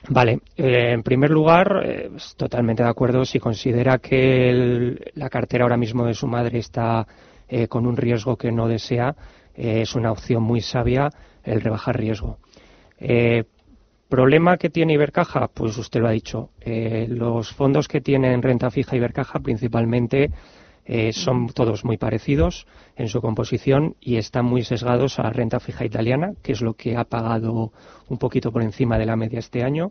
vale, 0.08 0.40
eh, 0.56 0.92
en 0.92 1.02
primer 1.02 1.30
lugar, 1.30 1.82
eh, 1.84 2.10
totalmente 2.36 2.82
de 2.82 2.88
acuerdo. 2.88 3.24
Si 3.26 3.38
considera 3.38 3.98
que 3.98 4.96
la 5.14 5.28
cartera 5.28 5.64
ahora 5.64 5.76
mismo 5.76 6.06
de 6.06 6.14
su 6.14 6.26
madre 6.26 6.58
está 6.58 7.06
eh, 7.48 7.68
con 7.68 7.86
un 7.86 7.96
riesgo 7.96 8.36
que 8.36 8.50
no 8.50 8.66
desea, 8.66 9.14
es 9.54 9.94
una 9.94 10.12
opción 10.12 10.42
muy 10.42 10.60
sabia 10.60 11.10
el 11.42 11.60
rebajar 11.60 11.98
riesgo. 11.98 12.38
¿Problema 14.08 14.58
que 14.58 14.68
tiene 14.68 14.92
Ibercaja? 14.92 15.48
Pues 15.48 15.76
usted 15.78 16.00
lo 16.00 16.08
ha 16.08 16.12
dicho. 16.12 16.50
los 17.08 17.52
fondos 17.52 17.88
que 17.88 18.02
tienen 18.02 18.42
renta 18.42 18.70
fija 18.70 18.96
Ibercaja 18.96 19.40
principalmente 19.40 20.30
eh, 20.88 21.12
son 21.12 21.48
todos 21.48 21.84
muy 21.84 21.96
parecidos 21.96 22.66
en 22.94 23.08
su 23.08 23.20
composición 23.20 23.96
y 24.00 24.16
están 24.16 24.44
muy 24.44 24.62
sesgados 24.62 25.18
a 25.18 25.24
la 25.24 25.30
renta 25.30 25.58
fija 25.58 25.84
italiana, 25.84 26.32
que 26.42 26.52
es 26.52 26.60
lo 26.60 26.74
que 26.74 26.96
ha 26.96 27.04
pagado 27.04 27.72
un 28.08 28.18
poquito 28.18 28.52
por 28.52 28.62
encima 28.62 28.96
de 28.96 29.06
la 29.06 29.16
media 29.16 29.40
este 29.40 29.64
año, 29.64 29.90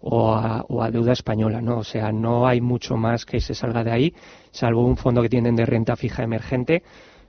o 0.00 0.34
a, 0.34 0.90
deuda 0.92 1.12
española, 1.12 1.60
¿no? 1.60 1.78
O 1.78 1.84
sea, 1.84 2.12
no 2.12 2.46
hay 2.46 2.60
mucho 2.60 2.96
más 2.96 3.24
que 3.24 3.40
se 3.40 3.54
salga 3.54 3.82
de 3.82 3.90
ahí, 3.90 4.14
salvo 4.52 4.86
un 4.86 4.96
fondo 4.96 5.20
que 5.20 5.28
tienen 5.28 5.56
de 5.56 5.66
renta 5.66 5.96
fija 5.96 6.22
emergente, 6.22 6.84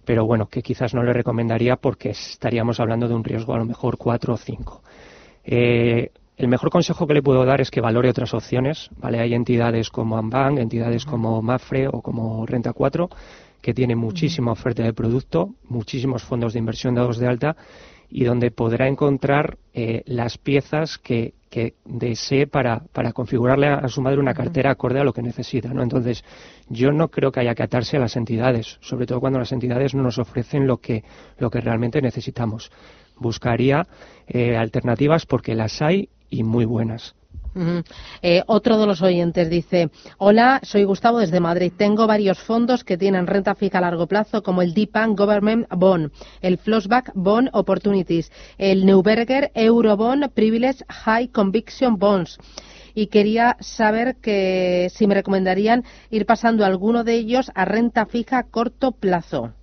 pero 0.05 0.25
bueno, 0.25 0.47
que 0.47 0.61
quizás 0.61 0.93
no 0.93 1.01
le 1.01 1.11
recomendaría 1.11 1.75
porque 1.75 2.11
estaríamos 2.11 2.79
hablando 2.79 3.07
de 3.07 3.15
un 3.15 3.23
riesgo 3.23 3.55
a 3.55 3.57
lo 3.57 3.65
mejor 3.65 3.97
4 3.97 4.33
o 4.33 4.37
5. 4.37 4.81
Eh, 5.43 6.11
el 6.37 6.47
mejor 6.47 6.69
consejo 6.69 7.07
que 7.07 7.15
le 7.15 7.23
puedo 7.23 7.43
dar 7.45 7.61
es 7.61 7.71
que 7.71 7.81
valore 7.81 8.09
otras 8.09 8.33
opciones, 8.33 8.89
¿vale? 8.97 9.19
Hay 9.19 9.33
entidades 9.33 9.89
como 9.89 10.17
Ambank, 10.17 10.59
entidades 10.59 11.03
como 11.03 11.41
Mafre 11.41 11.87
o 11.87 12.01
como 12.01 12.45
Renta 12.45 12.73
4 12.73 13.09
que 13.61 13.73
tienen 13.73 13.97
muchísima 13.97 14.51
oferta 14.51 14.83
de 14.83 14.93
producto, 14.93 15.55
muchísimos 15.67 16.23
fondos 16.23 16.53
de 16.53 16.59
inversión 16.59 16.95
dados 16.95 17.17
de 17.17 17.27
alta 17.27 17.57
y 18.09 18.23
donde 18.23 18.51
podrá 18.51 18.87
encontrar 18.87 19.57
eh, 19.73 20.03
las 20.05 20.37
piezas 20.37 20.97
que, 20.97 21.33
desee 21.85 22.45
para, 22.45 22.83
para, 22.93 23.13
configurarle 23.13 23.67
a, 23.67 23.87
su 23.87 23.99
madre 24.01 24.19
una 24.19 24.35
cartera 24.35 24.71
acorde 24.71 24.99
a 24.99 25.03
lo 25.03 25.11
que 25.11 25.23
necesita. 25.23 25.73
¿no? 25.73 25.81
Entonces, 25.81 26.23
yo 26.69 26.91
no 26.91 27.07
creo 27.07 27.31
que 27.31 27.39
haya 27.39 27.55
que 27.55 27.63
atarse 27.63 27.97
a 27.97 27.99
las 27.99 28.15
entidades, 28.15 28.77
sobre 28.81 29.07
todo 29.07 29.19
cuando 29.19 29.39
las 29.39 29.51
entidades 29.51 29.95
no 29.95 30.03
nos 30.03 30.19
ofrecen 30.19 30.67
lo 30.67 30.77
que, 30.77 31.03
lo 31.39 31.49
que 31.49 31.59
realmente 31.59 31.99
necesitamos. 31.99 32.71
Buscaría 33.17 33.87
eh, 34.27 34.55
alternativas 34.55 35.25
porque 35.25 35.55
las 35.55 35.81
hay 35.81 36.09
y 36.29 36.43
muy 36.43 36.65
buenas. 36.65 37.15
Eh, 38.21 38.43
otro 38.45 38.77
de 38.77 38.85
los 38.85 39.01
oyentes 39.01 39.49
dice, 39.49 39.89
hola, 40.17 40.59
soy 40.63 40.83
Gustavo 40.83 41.19
desde 41.19 41.39
Madrid. 41.39 41.71
Tengo 41.75 42.05
varios 42.05 42.37
fondos 42.39 42.83
que 42.83 42.97
tienen 42.97 43.25
renta 43.25 43.55
fija 43.55 43.79
a 43.79 43.81
largo 43.81 44.07
plazo, 44.07 44.43
como 44.43 44.61
el 44.61 44.73
Deepan 44.73 45.15
Government 45.15 45.67
Bond, 45.75 46.11
el 46.41 46.57
Flossback 46.57 47.11
Bond 47.15 47.49
Opportunities, 47.53 48.31
el 48.57 48.85
Neuberger 48.85 49.51
Eurobond 49.55 50.29
Privilege 50.29 50.83
High 50.87 51.29
Conviction 51.29 51.97
Bonds 51.97 52.37
y 52.93 53.07
quería 53.07 53.57
saber 53.59 54.15
que 54.15 54.89
si 54.91 55.05
me 55.05 55.13
recomendarían 55.13 55.83
ir 56.09 56.25
pasando 56.25 56.65
alguno 56.65 57.03
de 57.03 57.13
ellos 57.13 57.51
a 57.53 57.63
renta 57.63 58.07
fija 58.07 58.39
a 58.39 58.43
corto 58.43 58.91
plazo. 58.91 59.53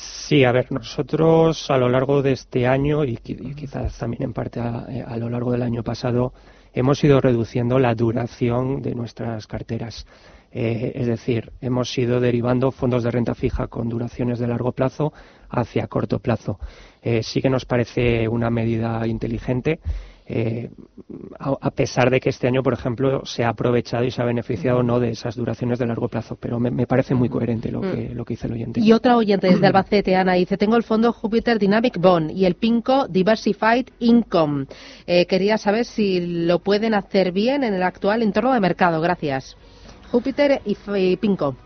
Sí, 0.00 0.44
a 0.44 0.52
ver, 0.52 0.70
nosotros 0.70 1.70
a 1.70 1.76
lo 1.76 1.88
largo 1.88 2.22
de 2.22 2.32
este 2.32 2.68
año 2.68 3.04
y, 3.04 3.16
quizás 3.16 3.98
también 3.98 4.22
en 4.22 4.32
parte 4.32 4.60
a, 4.60 5.16
lo 5.16 5.28
largo 5.28 5.50
del 5.50 5.62
año 5.62 5.82
pasado 5.82 6.32
hemos 6.72 7.02
ido 7.02 7.20
reduciendo 7.20 7.80
la 7.80 7.96
duración 7.96 8.80
de 8.80 8.94
nuestras 8.94 9.48
carteras. 9.48 10.06
Eh, 10.52 10.92
es 10.94 11.08
decir, 11.08 11.50
hemos 11.60 11.98
ido 11.98 12.20
derivando 12.20 12.70
fondos 12.70 13.02
de 13.02 13.10
renta 13.10 13.34
fija 13.34 13.66
con 13.66 13.88
duraciones 13.88 14.38
de 14.38 14.46
largo 14.46 14.70
plazo 14.70 15.12
hacia 15.50 15.88
corto 15.88 16.20
plazo. 16.20 16.60
Eh, 17.02 17.24
sí 17.24 17.42
que 17.42 17.50
nos 17.50 17.64
parece 17.64 18.28
una 18.28 18.50
medida 18.50 19.04
inteligente 19.06 19.80
eh, 20.30 20.70
a, 21.38 21.70
pesar 21.70 22.10
de 22.10 22.20
que 22.20 22.28
este 22.28 22.46
año, 22.46 22.62
por 22.62 22.74
ejemplo, 22.74 23.24
se 23.24 23.44
ha 23.44 23.48
aprovechado 23.48 24.04
y 24.04 24.10
se 24.10 24.20
ha 24.20 24.26
beneficiado 24.26 24.82
no 24.82 25.00
de 25.00 25.10
esas 25.10 25.36
duraciones 25.36 25.78
de 25.78 25.86
largo 25.86 26.08
plazo, 26.08 26.36
pero 26.38 26.60
me, 26.60 26.86
parece 26.86 27.14
muy 27.14 27.30
coherente 27.30 27.72
lo 27.72 27.80
que, 27.80 28.10
lo 28.10 28.26
que 28.26 28.34
dice 28.34 28.46
el 28.46 28.52
oyente. 28.52 28.80
Y 28.80 28.92
otra 28.92 29.16
oyente 29.16 29.46
desde 29.48 29.66
Albacete, 29.66 30.16
Ana, 30.16 30.34
dice, 30.34 30.58
tengo 30.58 30.76
el 30.76 30.82
fondo 30.82 31.14
Jupiter 31.14 31.58
Dynamic 31.58 31.98
Bond 31.98 32.30
y 32.32 32.44
el 32.44 32.56
PINCO 32.56 33.08
Diversified 33.08 33.86
Income. 34.00 34.66
Eh, 35.06 35.24
quería 35.24 35.56
saber 35.56 35.86
si 35.86 36.44
lo 36.44 36.58
pueden 36.58 36.92
hacer 36.92 37.32
bien 37.32 37.64
en 37.64 37.72
el 37.72 37.82
actual 37.82 38.22
entorno 38.22 38.52
de 38.52 38.60
mercado. 38.60 39.00
Gracias. 39.00 39.56
Júpiter 40.10 40.60
y, 40.66 40.76
y 40.94 41.16
PINCO. 41.16 41.56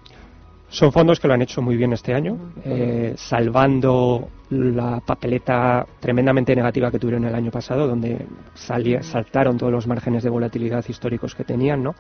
Son 0.73 0.91
fondos 0.91 1.21
que 1.21 1.29
lo 1.29 1.35
han 1.35 1.43
hecho 1.43 1.61
muy 1.61 1.77
bien 1.77 1.93
este 1.93 2.15
año, 2.15 2.55
eh, 2.65 3.13
salvando 3.15 4.31
la 4.49 5.01
papeleta 5.01 5.87
tremendamente 6.01 6.57
negativa 6.57 6.91
que 6.91 6.99
tuvieron 6.99 7.27
el 7.27 7.35
año 7.35 7.51
pasado, 7.51 7.87
donde 7.87 8.25
saltaron 8.55 9.59
todos 9.59 9.71
los 9.71 9.87
márgenes 9.87 10.23
de 10.23 10.31
volatilidad 10.31 10.83
históricos 10.89 11.35
que 11.35 11.45
tenían, 11.45 11.83
¿no? 11.83 11.95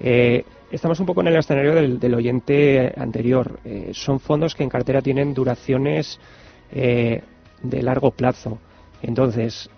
Eh, 0.00 0.42
estamos 0.70 1.00
un 1.00 1.06
poco 1.06 1.20
en 1.20 1.26
el 1.28 1.36
escenario 1.36 1.74
del, 1.74 2.14
oyente 2.14 2.94
anterior. 2.96 3.60
Eh, 3.62 3.90
son 3.92 4.20
fondos 4.20 4.54
que 4.54 4.62
en 4.62 4.70
cartera 4.70 5.02
tienen 5.02 5.34
duraciones 5.34 6.18
de 6.72 7.82
largo 7.82 8.12
plazo. 8.12 8.58
Entonces, 9.02 9.68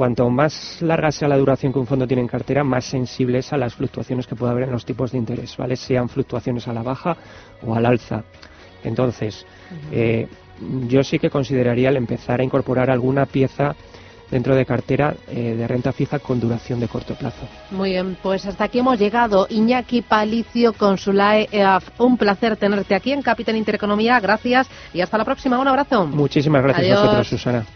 Cuanto 0.00 0.30
más 0.30 0.80
larga 0.80 1.12
sea 1.12 1.28
la 1.28 1.36
duración 1.36 1.74
que 1.74 1.78
un 1.78 1.86
fondo 1.86 2.06
tiene 2.06 2.22
en 2.22 2.26
cartera, 2.26 2.64
más 2.64 2.86
sensible 2.86 3.40
es 3.40 3.52
a 3.52 3.58
las 3.58 3.74
fluctuaciones 3.74 4.26
que 4.26 4.34
puede 4.34 4.52
haber 4.52 4.64
en 4.64 4.72
los 4.72 4.86
tipos 4.86 5.12
de 5.12 5.18
interés, 5.18 5.54
¿vale? 5.58 5.76
Sean 5.76 6.08
fluctuaciones 6.08 6.66
a 6.68 6.72
la 6.72 6.82
baja 6.82 7.18
o 7.62 7.74
al 7.74 7.84
alza. 7.84 8.24
Entonces, 8.82 9.44
eh, 9.92 10.26
yo 10.88 11.02
sí 11.02 11.18
que 11.18 11.28
consideraría 11.28 11.90
el 11.90 11.98
empezar 11.98 12.40
a 12.40 12.42
incorporar 12.42 12.88
alguna 12.88 13.26
pieza 13.26 13.76
dentro 14.30 14.54
de 14.54 14.64
cartera 14.64 15.16
eh, 15.28 15.54
de 15.54 15.68
renta 15.68 15.92
fija 15.92 16.18
con 16.18 16.40
duración 16.40 16.80
de 16.80 16.88
corto 16.88 17.14
plazo. 17.14 17.46
Muy 17.70 17.90
bien, 17.90 18.16
pues 18.22 18.46
hasta 18.46 18.64
aquí 18.64 18.78
hemos 18.78 18.98
llegado. 18.98 19.48
Iñaki 19.50 20.00
Palicio, 20.00 20.72
Consulae 20.72 21.46
EAF, 21.52 22.00
un 22.00 22.16
placer 22.16 22.56
tenerte 22.56 22.94
aquí 22.94 23.12
en 23.12 23.20
Capital 23.20 23.54
Intereconomía. 23.54 24.18
Gracias 24.18 24.66
y 24.94 25.02
hasta 25.02 25.18
la 25.18 25.26
próxima. 25.26 25.58
Un 25.58 25.68
abrazo. 25.68 26.06
Muchísimas 26.06 26.62
gracias 26.62 26.96
a 26.96 27.00
vosotros, 27.02 27.28
Susana. 27.28 27.66